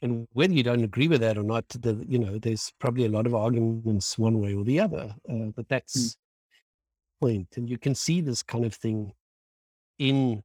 [0.00, 3.08] And whether you don't agree with that or not, the, you know, there's probably a
[3.08, 5.14] lot of arguments one way or the other.
[5.28, 6.16] Uh, but that's Mm.
[7.22, 9.12] And you can see this kind of thing
[9.98, 10.42] in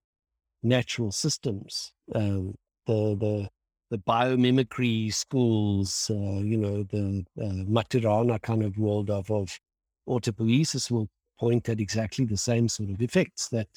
[0.61, 1.93] natural systems.
[2.13, 2.55] Um,
[2.85, 3.49] the the
[3.91, 9.59] the biomimicry schools, uh, you know, the uh, Maturana kind of world of of
[10.07, 11.09] autopoiesis will
[11.39, 13.67] point at exactly the same sort of effects that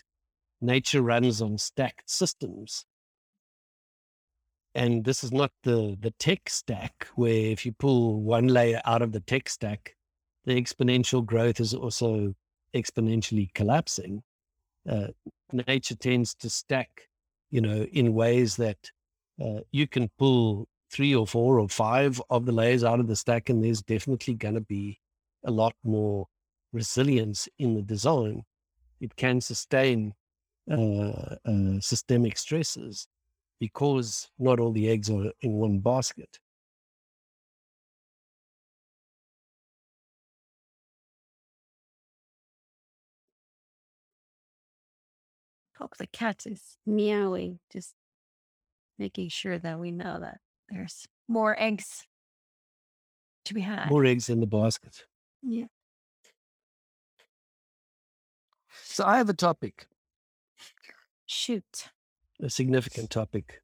[0.60, 2.84] nature runs on stacked systems.
[4.74, 9.02] And this is not the the tech stack where if you pull one layer out
[9.02, 9.96] of the tech stack,
[10.44, 12.34] the exponential growth is also
[12.76, 14.22] exponentially collapsing.
[14.88, 15.08] Uh,
[15.66, 17.08] nature tends to stack,
[17.50, 18.78] you know, in ways that
[19.42, 23.16] uh, you can pull three or four or five of the layers out of the
[23.16, 25.00] stack, and there's definitely going to be
[25.44, 26.26] a lot more
[26.72, 28.44] resilience in the design.
[29.00, 30.14] It can sustain
[30.70, 33.08] uh, uh, systemic stresses
[33.60, 36.38] because not all the eggs are in one basket.
[45.78, 47.94] Hope the cat is meowing, just
[48.98, 50.38] making sure that we know that
[50.68, 52.06] there's more eggs
[53.44, 53.90] to be had.
[53.90, 55.04] More eggs in the basket.
[55.42, 55.66] Yeah.
[58.84, 59.86] So I have a topic,
[61.26, 61.90] Shoot.
[62.40, 63.62] a significant topic.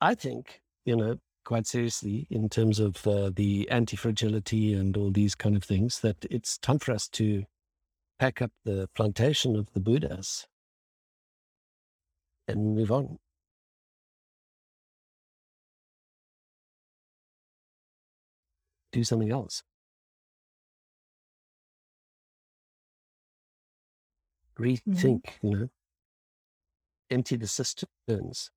[0.00, 5.10] I think, you know, quite seriously, in terms of uh, the anti fragility and all
[5.10, 7.44] these kind of things, that it's time for us to
[8.18, 10.46] pack up the plantation of the Buddhas
[12.48, 13.18] and move on.
[18.92, 19.62] Do something else.
[24.58, 24.90] Mm-hmm.
[24.92, 25.68] Rethink, you know,
[27.10, 28.50] empty the cisterns,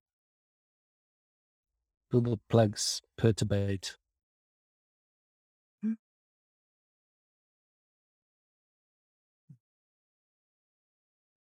[2.09, 3.97] fill the plugs, perturbate.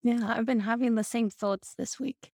[0.03, 2.33] Yeah, I've been having the same thoughts this week.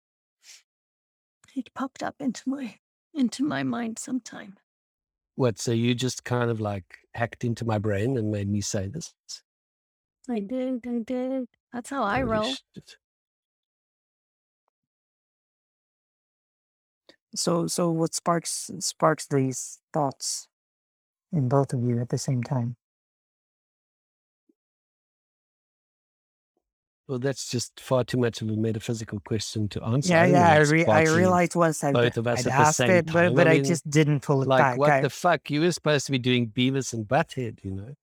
[1.55, 2.75] It popped up into my
[3.13, 4.57] into my mind sometime.
[5.35, 5.59] What?
[5.59, 9.13] So you just kind of like hacked into my brain and made me say this?
[10.29, 11.47] I did, I did.
[11.73, 12.53] That's how I Holy roll.
[12.75, 12.97] shit.
[17.35, 20.47] So, so what sparks sparks these thoughts
[21.31, 22.75] in both of you at the same time?
[27.11, 30.13] Well, that's just far too much of a metaphysical question to answer.
[30.13, 30.47] Yeah, don't yeah.
[30.53, 33.35] I, re- I realized once I'd, both of us I'd asked it, but, time.
[33.35, 34.77] but I I, mean, just didn't pull it Like, back.
[34.77, 35.49] what I- the fuck?
[35.51, 37.93] You were supposed to be doing Beavis and Butthead, you know?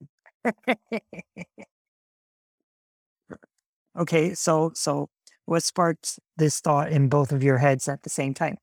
[3.98, 5.08] okay, so so
[5.46, 8.58] what sparked this thought in both of your heads at the same time?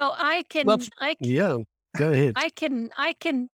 [0.00, 1.58] Oh, I can Well, f- I can yeah,
[1.96, 2.36] go ahead.
[2.36, 3.50] I can I can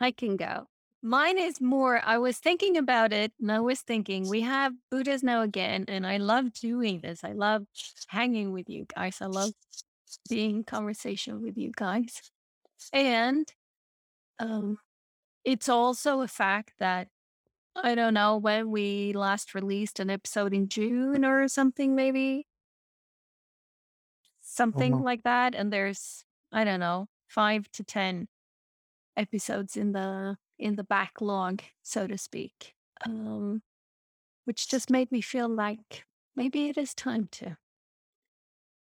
[0.00, 0.66] I can go.
[1.02, 5.22] Mine is more I was thinking about it and I was thinking we have Buddhas
[5.22, 7.24] now again and I love doing this.
[7.24, 7.64] I love
[8.08, 9.18] hanging with you guys.
[9.20, 9.52] I love
[10.28, 12.22] being in conversation with you guys.
[12.92, 13.52] And
[14.40, 14.78] um
[15.44, 17.08] it's also a fact that
[17.76, 22.46] I don't know when we last released an episode in June or something maybe
[24.50, 25.02] something Mhm.
[25.02, 28.28] like that and there's I don't know 5 to 10
[29.16, 33.62] episodes in the in the backlog so to speak um
[34.44, 36.06] which just made me feel like
[36.36, 37.58] maybe it is time to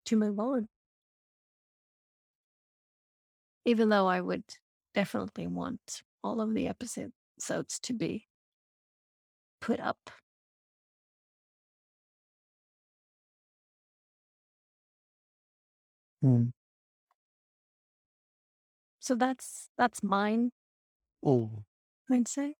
[0.05, 0.67] to move on
[3.65, 4.57] even though I would
[4.93, 8.27] definitely want all of the episodes to be
[9.61, 10.11] put up
[16.23, 16.45] Hmm.
[18.99, 20.51] so that's that's mine
[21.25, 21.63] Mm.
[22.11, 22.55] I'd say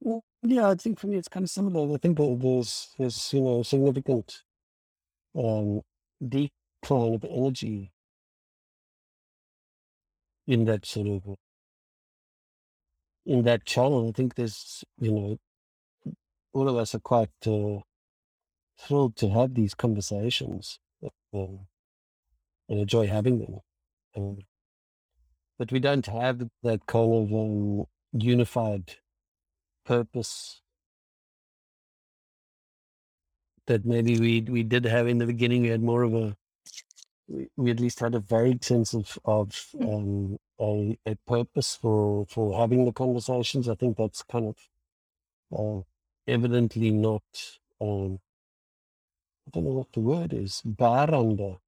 [0.00, 1.94] Well, yeah, I think for me it's kind of similar.
[1.94, 4.42] I think that there's there's you know significant
[5.36, 5.82] um,
[6.26, 7.92] decline of energy
[10.46, 11.36] in that sort of
[13.26, 14.08] in that channel.
[14.08, 15.38] I think there's you know
[16.54, 17.80] all of us are quite uh,
[18.78, 20.78] thrilled to have these conversations
[21.34, 21.66] um,
[22.68, 23.60] and enjoy having them.
[24.16, 24.38] Um,
[25.58, 28.96] but we don't have that kind of um, unified
[29.84, 30.60] purpose
[33.66, 35.62] that maybe we we did have in the beginning.
[35.62, 36.36] We had more of a
[37.28, 42.26] we, we at least had a vague sense of of um, a a purpose for
[42.26, 43.68] for having the conversations.
[43.68, 44.56] I think that's kind of
[45.58, 45.82] uh,
[46.26, 47.24] evidently not.
[47.80, 48.20] Um,
[49.46, 50.62] I don't know what the word is.
[50.66, 51.58] Baranda.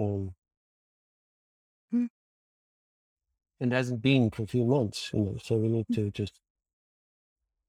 [0.00, 0.34] Um,
[1.94, 2.08] Mm.
[3.60, 5.36] and hasn't been for a few months, you know.
[5.42, 6.40] So we need to just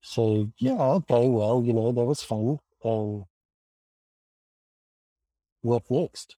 [0.01, 2.59] say, yeah, okay, well, you know, that was fun.
[2.83, 3.25] Um,
[5.61, 6.35] what next?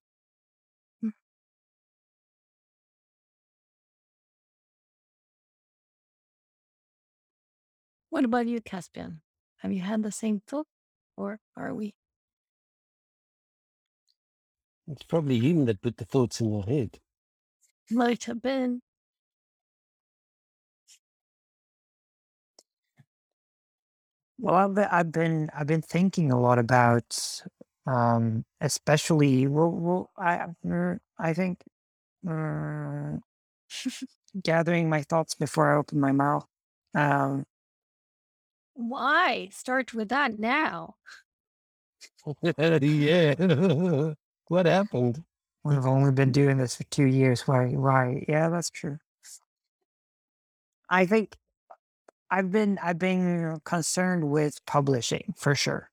[8.09, 9.21] What about you, Caspian?
[9.59, 10.67] Have you had the same thought,
[11.17, 11.93] or are we?
[14.91, 16.99] It's probably him that put the thoughts in your head.
[17.91, 18.81] Might have been.
[24.37, 27.41] Well, I've been, I've been I've been thinking a lot about,
[27.85, 31.63] um, especially well, well I mm, I think
[32.25, 33.21] mm,
[34.43, 36.47] gathering my thoughts before I open my mouth.
[36.95, 37.45] Um,
[38.73, 40.97] Why start with that now?
[42.81, 44.13] yeah.
[44.51, 45.23] what happened?
[45.63, 47.47] we've only been doing this for two years.
[47.47, 47.67] Why?
[47.67, 48.25] Why?
[48.27, 48.97] Yeah, that's true.
[50.89, 51.37] I think
[52.29, 55.89] I've been I've been concerned with publishing for sure.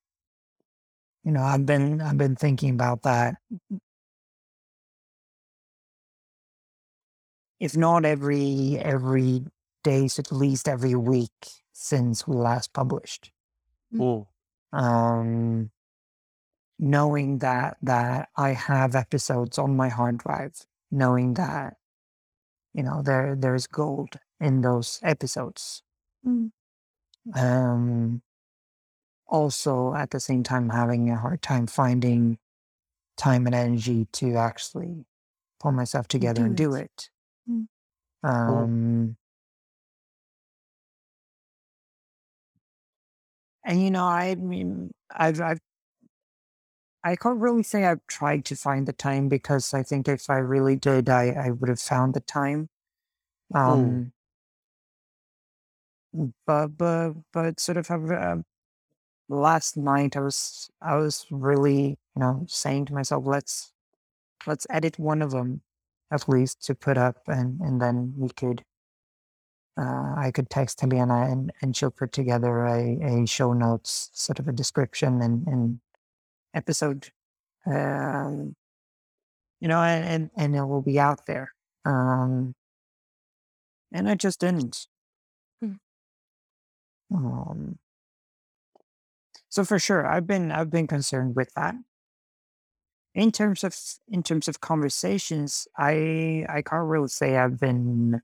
[1.23, 3.37] You know, I've been I've been thinking about that.
[7.61, 9.45] If not every every
[9.85, 11.31] day, so at least every week
[11.73, 13.31] since we last published.
[13.95, 14.27] Mm.
[14.73, 15.71] Um,
[16.79, 21.77] knowing that that I have episodes on my hard drive, knowing that
[22.75, 25.83] you know there there's gold in those episodes.
[26.27, 26.51] Mm.
[27.35, 28.23] um
[29.29, 32.39] also at the same time having a hard time finding
[33.17, 35.07] time and energy to actually
[35.61, 36.85] pull myself together Do and do it.
[36.85, 37.11] it
[37.51, 37.69] Mm.
[38.23, 39.17] um
[43.65, 45.61] and you know i mean i've i've
[47.05, 50.37] i can't really say i've tried to find the time because i think if i
[50.37, 52.69] really did i i would have found the time.
[53.55, 54.13] Um
[56.47, 58.45] but but but sort of have um,
[59.29, 63.73] last night i was i was really you know saying to myself let's
[64.47, 65.63] let's edit one of them
[66.11, 68.65] at least to put up and and then we could
[69.79, 74.39] uh, i could text helena and and she'll put together a, a show notes sort
[74.39, 75.81] of a description and and
[76.59, 77.03] episode
[77.67, 78.55] um
[79.61, 81.53] you know and and, it will be out there
[81.85, 82.55] um
[83.93, 84.87] and i just didn't
[85.63, 85.79] Mm.
[87.15, 87.79] um
[89.49, 91.75] so for sure i've been i've been concerned with that.
[93.15, 93.75] In terms of
[94.07, 98.21] in terms of conversations i i can't really say i've been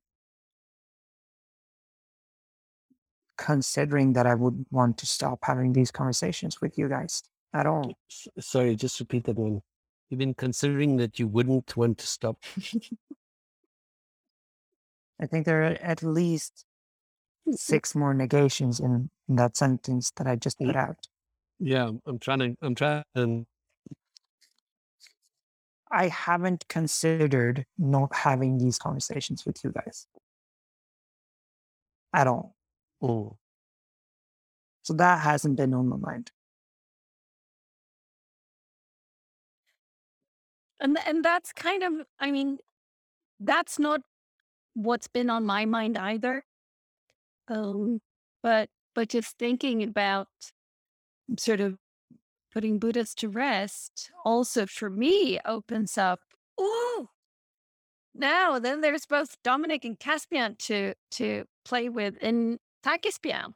[3.36, 7.22] considering that i would want to stop having these conversations with you guys
[7.54, 9.62] at all S- Sorry, just repeat that one.
[10.10, 12.36] You've been considering that you wouldn't want to stop.
[15.20, 16.64] i think there are at least
[17.52, 21.06] six more negations in, in that sentence that i just put out
[21.60, 22.56] Yeah, I'm trying to.
[22.62, 23.04] I'm trying.
[23.14, 23.46] Um,
[25.90, 30.06] i haven't considered not having these conversations with you guys
[32.12, 32.56] at all
[33.00, 33.36] Oh.
[34.82, 36.32] so that hasn't been on my mind
[40.80, 42.58] And and that's kind of I mean,
[43.40, 44.00] that's not
[44.74, 46.44] what's been on my mind either.
[47.48, 48.00] Um,
[48.42, 50.28] but but just thinking about
[51.38, 51.78] sort of
[52.52, 56.20] putting Buddhas to rest also for me opens up.
[56.58, 57.08] oh
[58.14, 63.54] now then there's both Dominic and Caspian to to play with in Tankespjärn.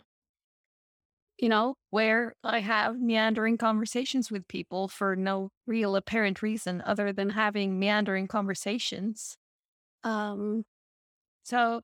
[1.38, 7.12] You know, where I have meandering conversations with people for no real apparent reason other
[7.12, 9.36] than having meandering conversations.
[10.04, 10.64] Um,
[11.44, 11.82] so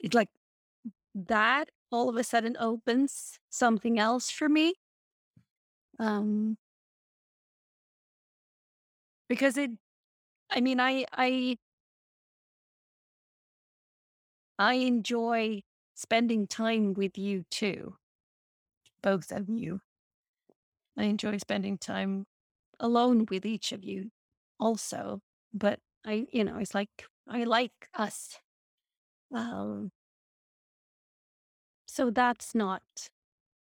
[0.00, 0.28] it's like
[1.14, 4.74] that all of a sudden opens something else for me.
[5.98, 6.56] Um,
[9.28, 9.70] because it,
[10.50, 11.58] I mean, I, I,
[14.60, 15.62] I enjoy
[16.00, 17.96] spending time with you too,
[19.02, 19.80] both of you.
[20.96, 22.26] I enjoy spending time
[22.78, 24.10] alone with each of you
[24.58, 25.20] also,
[25.52, 28.38] but I, you know, it's like I like us.
[29.34, 29.92] Um,
[31.86, 32.82] so that's not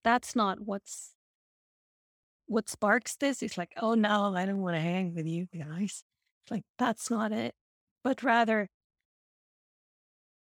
[0.04, 1.14] that's not what's
[2.48, 3.44] what sparks this.
[3.44, 6.04] It's like, oh no, I don't want to hang with you guys.
[6.50, 7.54] Like, that's not it.
[8.04, 8.70] But rather,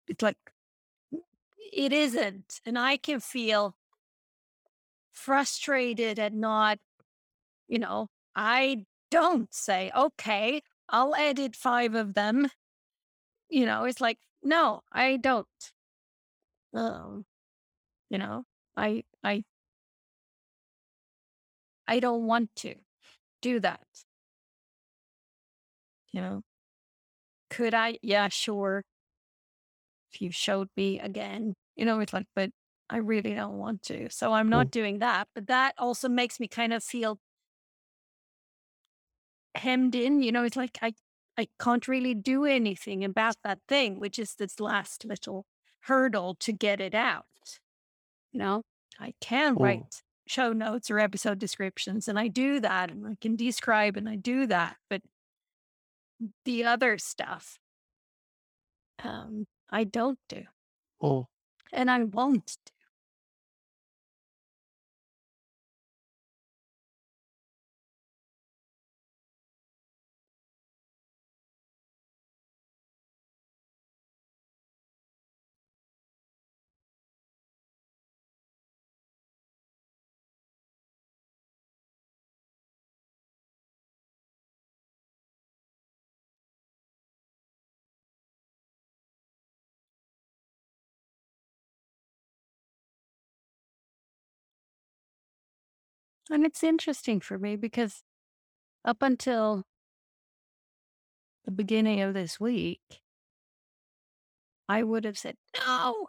[0.08, 0.36] it's like,
[1.72, 2.60] it isn't.
[2.64, 3.74] And I can feel
[5.12, 6.78] frustrated at not,
[7.68, 12.48] you know, I don't say, okay, I'll edit five of them.
[13.48, 15.46] You know, it's like, no, I don't.
[16.74, 17.24] Um,
[18.10, 18.44] you know,
[18.76, 19.44] I, I,
[21.86, 22.74] I don't want to
[23.40, 23.86] do that.
[26.12, 26.42] You know,
[27.50, 27.98] could I?
[28.02, 28.84] Yeah, sure.
[30.20, 32.50] You showed me again, you know, it's like, but
[32.90, 34.10] I really don't want to.
[34.10, 34.70] So I'm not Mm.
[34.70, 35.28] doing that.
[35.34, 37.18] But that also makes me kind of feel
[39.54, 40.22] hemmed in.
[40.22, 40.94] You know, it's like I,
[41.38, 45.46] I can't really do anything about that thing, which is this last little
[45.82, 47.26] hurdle to get it out.
[48.32, 48.62] You know,
[48.98, 49.60] I can Mm.
[49.60, 54.08] write show notes or episode descriptions, and I do that, and I can describe and
[54.08, 54.76] I do that.
[54.88, 55.02] But
[56.44, 57.58] the other stuff,
[59.02, 60.44] um, I don't do,
[61.02, 61.26] Mm.
[61.72, 62.56] and I won't
[96.34, 98.02] And it's interesting for me because
[98.84, 99.62] up until
[101.44, 102.80] the beginning of this week,
[104.68, 106.08] I would have said, no,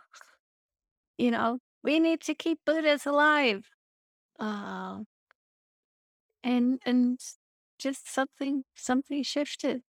[1.20, 3.70] you know, we need to keep Buddhas alive.
[4.40, 5.02] Uh,
[6.44, 7.20] and, and
[7.78, 9.84] just something, something shifted.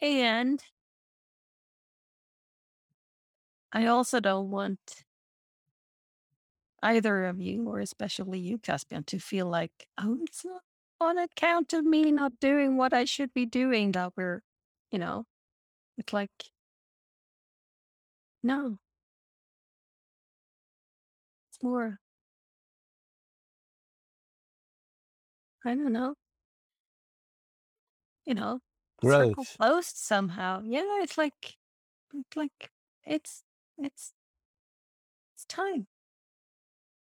[0.00, 0.62] And
[3.72, 5.04] I also don't want
[6.82, 10.62] either of you, or especially you, Caspian, to feel like, oh, it's not
[11.00, 14.42] on account of me not doing what I should be doing that we're,
[14.90, 15.24] you know,
[15.98, 16.30] it's like,
[18.42, 18.78] no,
[21.50, 21.98] it's more,
[25.66, 26.14] I don't know,
[28.26, 28.60] you know,
[29.02, 29.56] circle Growth.
[29.58, 30.62] closed somehow.
[30.64, 31.56] Yeah, it's like,
[32.14, 32.70] it's like,
[33.04, 33.44] it's,
[33.78, 34.12] it's,
[35.34, 35.86] it's time.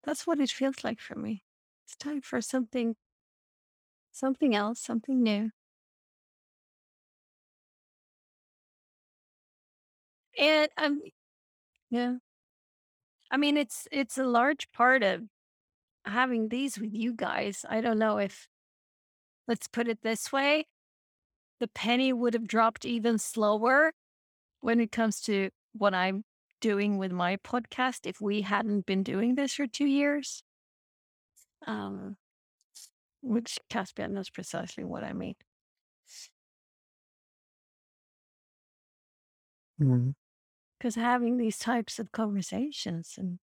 [0.04, 1.44] That's what it feels like for me.
[1.86, 2.96] It's time for something,
[4.12, 5.52] something else, something new.
[10.38, 11.02] And um,
[11.90, 12.16] yeah,
[13.32, 15.24] I mean, it's it's a large part of
[16.06, 17.66] having these with you guys.
[17.70, 18.48] I don't know if,
[19.48, 20.66] let's put it this way,
[21.60, 23.94] the penny would have dropped even slower
[24.62, 26.24] when it comes to what I'm
[26.62, 30.44] doing with my podcast if we hadn't been doing this for two years.
[31.68, 32.18] Um,
[33.22, 35.36] which Caspian knows precisely what I mean.
[40.78, 43.40] Because having these types of conversations and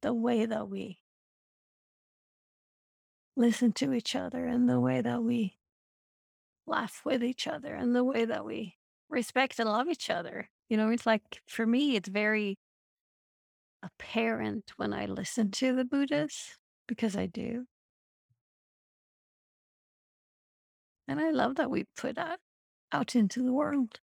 [0.00, 0.98] the way that we
[3.38, 5.56] listen to each other and the way that we
[6.66, 8.74] laugh with each other and the way that we
[9.08, 10.50] respect and love each other.
[10.68, 12.58] You know, it's like for me, it's very
[13.82, 16.58] apparent when I listen to the Buddhas
[16.88, 17.66] because I do.
[21.06, 22.40] And I love that we put that
[22.92, 24.00] out into the world.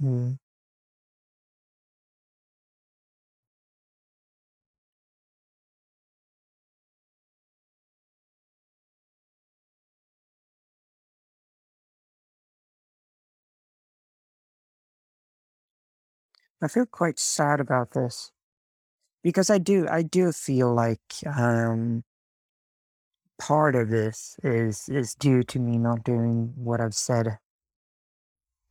[0.00, 0.36] Mm.
[16.60, 18.32] I feel quite sad about this
[19.22, 22.04] because I do, I do feel like um,
[23.38, 27.38] part of this is is due to me not doing what I've said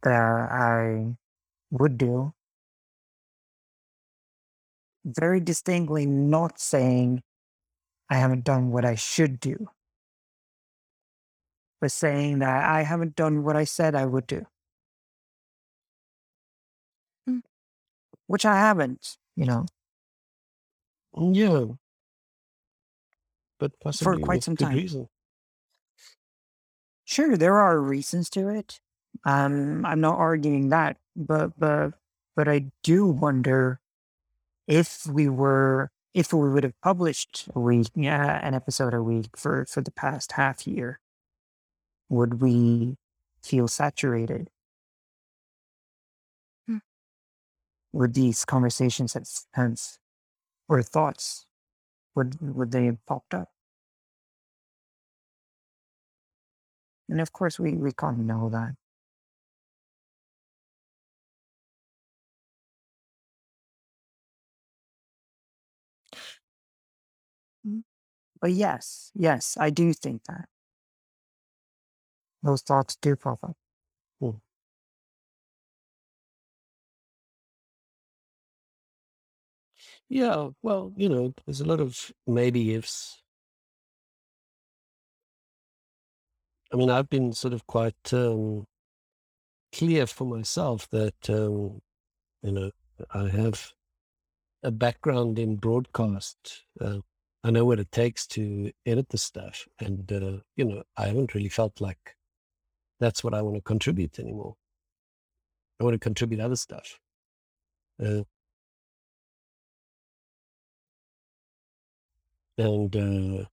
[0.04, 0.22] that
[0.52, 1.16] I
[1.72, 2.34] would do.
[5.06, 7.24] Very distinctly not saying
[8.10, 9.70] I haven't done what I should do,
[11.82, 14.46] but saying that I haven't done what I said I would do.
[17.30, 17.42] Mm.
[18.28, 19.66] Which I haven't, you know,
[21.18, 21.66] Yeah.
[23.60, 24.76] But possibly for quite some time.
[24.76, 25.10] reason.
[27.06, 28.80] Sure, there are reasons to it.
[29.26, 31.94] Um, I'm not arguing that, but but
[32.36, 33.80] but I do wonder
[34.68, 39.38] if we were if we would have published a week, yeah, an episode a week
[39.38, 41.00] for for the past half year,
[42.10, 42.98] would we
[43.44, 44.50] feel saturated?
[46.68, 46.78] Hmm.
[47.94, 49.80] Would these conversations have, have
[50.68, 51.46] or thoughts
[52.16, 53.52] would would they have popped up?
[57.10, 58.76] And of course, we we can't know that.
[68.44, 70.50] But yes, yes, I do think that
[72.44, 73.58] those thoughts do pop up.
[74.20, 74.38] Hmm.
[80.10, 83.22] Yeah, well, you know, there's a lot of maybe ifs.
[86.74, 88.68] I mean, I've been sort of quite um,
[89.74, 91.82] clear for myself that, um,
[92.44, 92.72] you know,
[93.12, 93.74] I have
[94.64, 96.64] a background in broadcast.
[96.82, 97.00] Uh,
[97.44, 99.68] I know what it takes to edit the stuff.
[99.80, 102.16] And, uh, you know, I haven't really felt like
[103.00, 104.56] that's what I want to contribute anymore.
[105.80, 107.00] I want to contribute other stuff.
[108.02, 108.24] Uh,
[112.58, 113.46] and uh,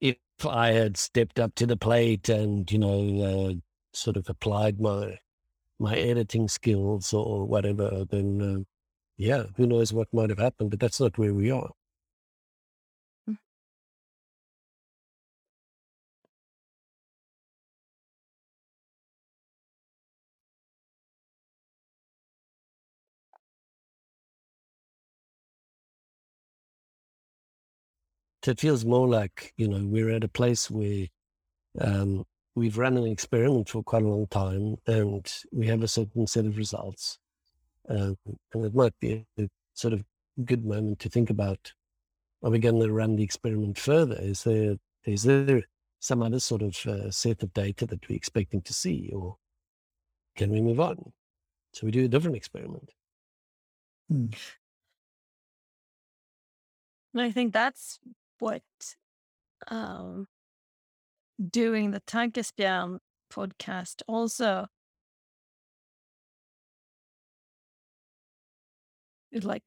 [0.00, 3.54] if I had stepped up to the plate and you know uh,
[3.92, 5.18] sort of applied my
[5.78, 8.64] my editing skills or whatever, then uh,
[9.16, 10.70] yeah, who knows what might have happened?
[10.70, 11.70] But that's not where we are.
[28.50, 31.06] It feels more like you know we're at a place where
[31.80, 32.24] um,
[32.54, 36.44] we've run an experiment for quite a long time and we have a certain set
[36.44, 37.18] of results.
[37.88, 38.16] Um,
[38.52, 40.04] and it might be a, a sort of
[40.44, 41.72] good moment to think about
[42.42, 44.16] are we going to run the experiment further?
[44.18, 45.62] Is there is there
[46.00, 49.36] some other sort of uh, set of data that we're expecting to see, or
[50.36, 51.12] can we move on?
[51.72, 52.90] So we do a different experiment.
[54.08, 54.26] Hmm.
[57.14, 58.00] And I think that's
[58.42, 58.62] what
[59.68, 60.26] um,
[61.40, 62.98] doing the Tankespjärn
[63.32, 64.66] podcast also
[69.30, 69.62] is like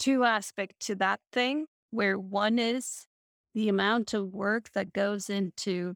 [0.00, 3.06] two aspect to that thing where one is
[3.54, 5.94] the amount of work that goes into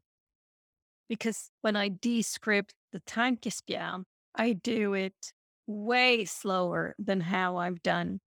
[1.09, 4.03] because when I descript the Tankespjärn,
[4.33, 5.33] I do it
[5.67, 8.21] way slower than how I've done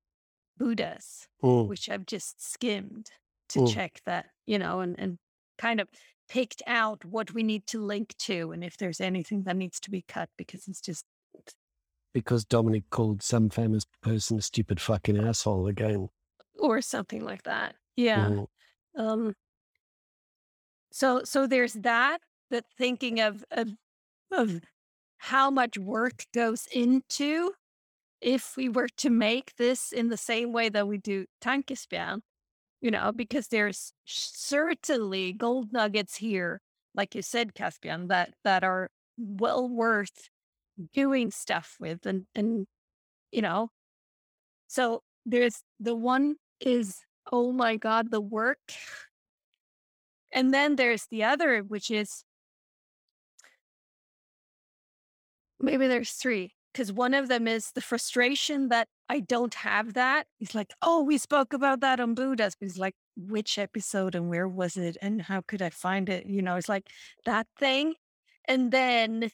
[0.59, 3.11] Buddhas, Mm, which I've just skimmed
[3.51, 3.75] to mm.
[3.75, 5.19] check that, you know, and, and
[5.59, 5.89] kind of
[6.29, 9.91] picked out what we need to link to and if there's anything that needs to
[9.91, 11.05] be cut because it's just
[12.15, 16.09] Because Dominic called some famous person a stupid fucking asshole again.
[16.59, 17.75] or something like that.
[17.97, 18.29] Yeah.
[18.31, 18.47] Mm,
[18.97, 19.35] Um
[20.93, 22.19] so so there's that
[22.51, 23.71] that thinking of of
[24.31, 24.61] of
[25.19, 27.53] how much work goes into
[28.25, 32.21] if we were to make this in the same way that we do Tankespjärn,
[32.81, 36.63] you know, because there's certainly gold nuggets here,
[36.95, 40.31] like you said, Caspian, that that are well worth
[40.95, 42.67] doing stuff with and and
[43.31, 43.69] you know?
[44.69, 48.59] So there's the one is oh my god the work.
[50.33, 52.25] And then there's the other which is
[55.61, 60.27] maybe there's three because one of them is the frustration that i don't have that
[60.39, 64.49] he's like oh we spoke about that on buddhas he's like which episode and where
[64.49, 66.89] was it and how could i find it you know it's like
[67.25, 67.95] that thing
[68.47, 69.31] and then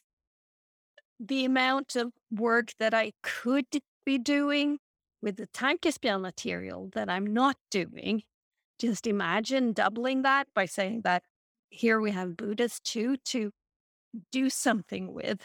[1.20, 3.66] the amount of work that I could
[4.06, 4.78] be doing
[5.20, 8.22] with the Tankespjärn material that I'm not doing.
[8.78, 11.22] Just imagine doubling that by saying that
[11.68, 13.52] here we have Buddhas too to
[14.32, 15.40] do something with.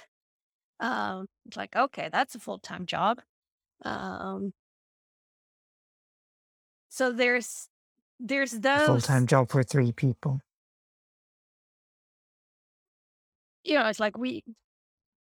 [0.79, 3.21] Um, it's like, okay, that's a full time job.
[3.83, 4.53] Um,
[6.89, 7.67] so there's
[8.19, 10.41] there's those full time job for three people.
[13.65, 14.43] you know, it's like we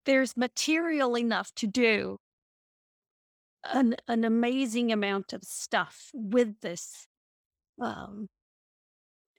[0.05, 2.17] there's material enough to do
[3.63, 7.07] an an amazing amount of stuff with this.
[7.79, 8.27] Um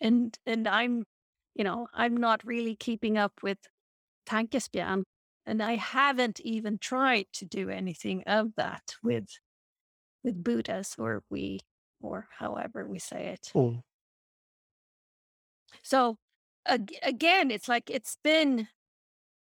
[0.01, 1.05] and and I'm
[1.55, 3.59] you know, I'm not really keeping up with
[4.27, 5.03] Tankespjärn.
[5.45, 9.29] And I haven't even tried to do anything of that with
[10.23, 11.61] with Buddhas or we
[12.01, 13.51] or however we say it.
[13.55, 13.83] Mm.
[15.83, 16.19] So
[16.67, 18.69] ag- again, it's like it's been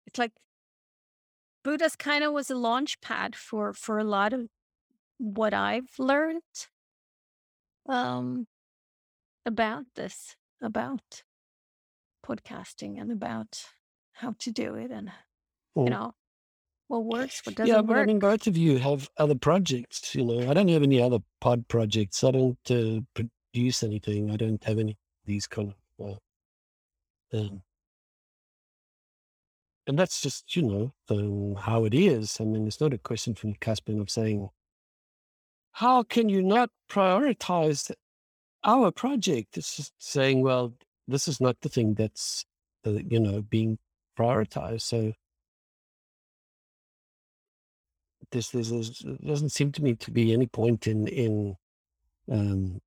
[0.06, 0.32] it's like
[1.62, 4.48] Buddha's kind of was a launch pad for for a lot of
[5.18, 6.42] what I've learned
[7.86, 8.46] um
[9.44, 11.22] about this, about
[12.24, 13.64] podcasting and about
[14.12, 15.10] how to do it and
[15.76, 16.14] you know
[16.88, 20.14] what works, what doesn't Yeah, but I mean, both of you have other projects.
[20.14, 22.24] You know, I don't have any other pod projects.
[22.24, 24.30] I don't uh, produce anything.
[24.30, 26.18] I don't have any of these kind of.
[27.32, 27.62] Uh, um,
[29.86, 32.40] and that's just, you know, um, how it is.
[32.40, 34.48] I mean, it's not a question from Caspian of saying,
[35.72, 37.90] how can you not prioritize
[38.64, 39.56] our project?
[39.56, 40.74] It's just saying, well,
[41.06, 42.44] this is not the thing that's,
[42.86, 43.78] uh, you know, being
[44.18, 44.82] prioritized.
[44.82, 45.12] So
[48.30, 51.56] there's there doesn't seem to me to be any point in in
[52.30, 52.80] um,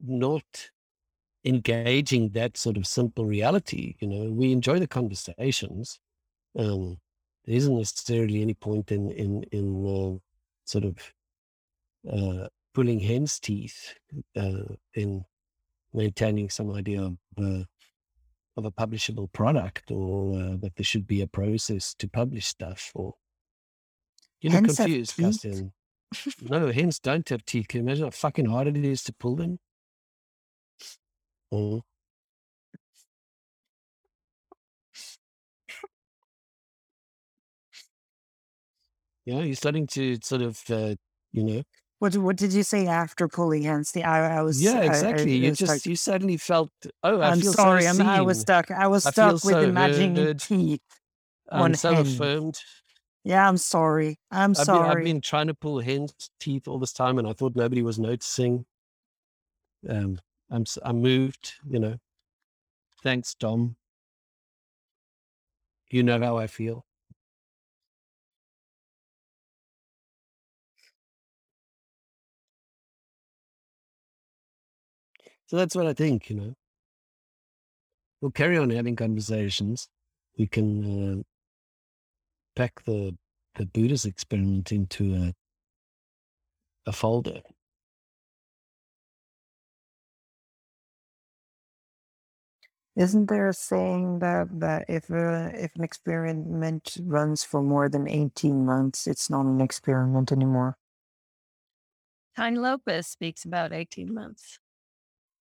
[0.00, 0.70] not
[1.44, 3.96] engaging that sort of simple reality.
[4.00, 5.98] You know, we enjoy the conversations.
[6.56, 6.98] Um,
[7.44, 10.18] there isn't necessarily any point in in in uh,
[10.64, 10.96] sort of
[12.10, 13.94] uh, pulling hen's teeth
[14.36, 15.24] uh, in
[15.92, 17.64] maintaining some idea of uh,
[18.56, 22.92] of a publishable product or uh, that there should be a process to publish stuff
[22.94, 23.14] or
[24.42, 25.16] you're not Hens confused?
[25.16, 25.72] Castian.
[26.50, 27.68] No, hens don't have teeth.
[27.68, 29.58] Can you imagine how fucking hard it is to pull them?
[31.50, 31.82] Oh,
[39.24, 40.94] yeah, you're starting to sort of, uh,
[41.32, 41.62] you know,
[41.98, 43.92] What what did you say after pulling hands?
[43.92, 45.36] The I, I was yeah, I- I- exactly.
[45.36, 46.70] you just you suddenly felt,
[47.04, 48.70] oh, I I'm feel sorry, so I'm, I was stuck.
[48.70, 50.40] I was I stuck with so imagining heard.
[50.40, 50.80] teeth.
[51.50, 52.06] I'm on so hen.
[52.06, 52.60] affirmed.
[53.24, 54.18] Yeah, I'm sorry.
[54.30, 54.90] I'm I've been, sorry.
[55.00, 57.98] I've been trying to pull hen's teeth all this time, and I thought nobody was
[57.98, 58.66] noticing.
[59.88, 60.20] Um,
[60.50, 61.96] I'm s- I'm moved, you know.
[63.02, 63.76] Thanks, Dom.
[65.90, 66.84] You know how I feel.
[75.46, 76.54] So that's what I think, you know.
[78.20, 79.88] We'll carry on having conversations.
[80.38, 81.22] We can uh,
[82.56, 83.16] pack the
[83.54, 85.34] the Buddhist experiment into a
[86.86, 87.42] a folder.
[92.94, 98.08] Isn't there a saying that that if uh, if an experiment runs for more than
[98.08, 100.76] eighteen months, it's not an experiment anymore?
[102.36, 104.58] Tiny Lopez speaks about 18 months.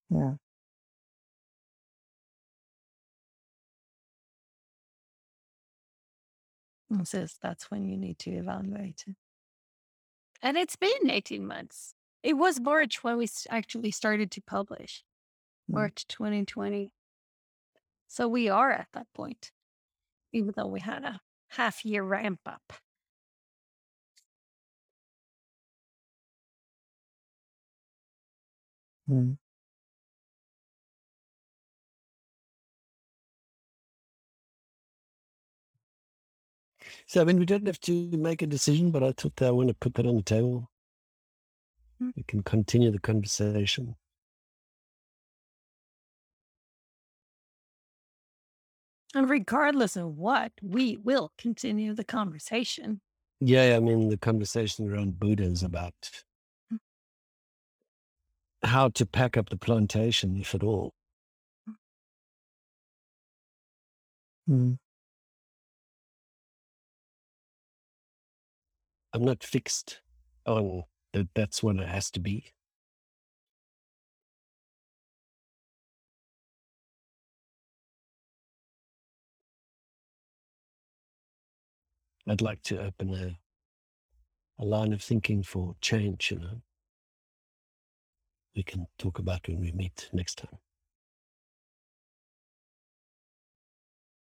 [0.09, 0.33] Yeah.
[6.97, 9.15] And says that's when you need to evaluate it.
[10.41, 11.93] And it's been 18 months.
[12.23, 15.03] It was March when we actually started to publish,
[15.69, 15.75] Mm.
[15.75, 16.91] March 2020.
[18.07, 19.51] So we are at that point,
[20.33, 22.73] even though we had a half year ramp up.
[29.09, 29.37] Mm.
[37.11, 39.51] So I mean, we don't have to make a decision, but I thought that I
[39.51, 40.71] want to put that on the table.
[42.01, 42.13] Mm.
[42.15, 43.97] We can continue the conversation.
[49.13, 53.01] And regardless of what, we will continue the conversation.
[53.41, 55.93] Yeah, I mean, the conversation around Buddha is about
[56.71, 56.79] Mm.
[58.63, 60.93] how to pack up the plantation, if at all.
[64.47, 64.77] Mm.
[69.13, 70.01] I'm not fixed
[70.45, 70.83] on
[71.13, 71.29] that.
[71.35, 72.53] That's what it has to be.
[82.27, 83.37] I'd like to open a
[84.59, 86.31] a line of thinking for change.
[86.31, 86.61] You know,
[88.55, 90.59] we can talk about when we meet next time.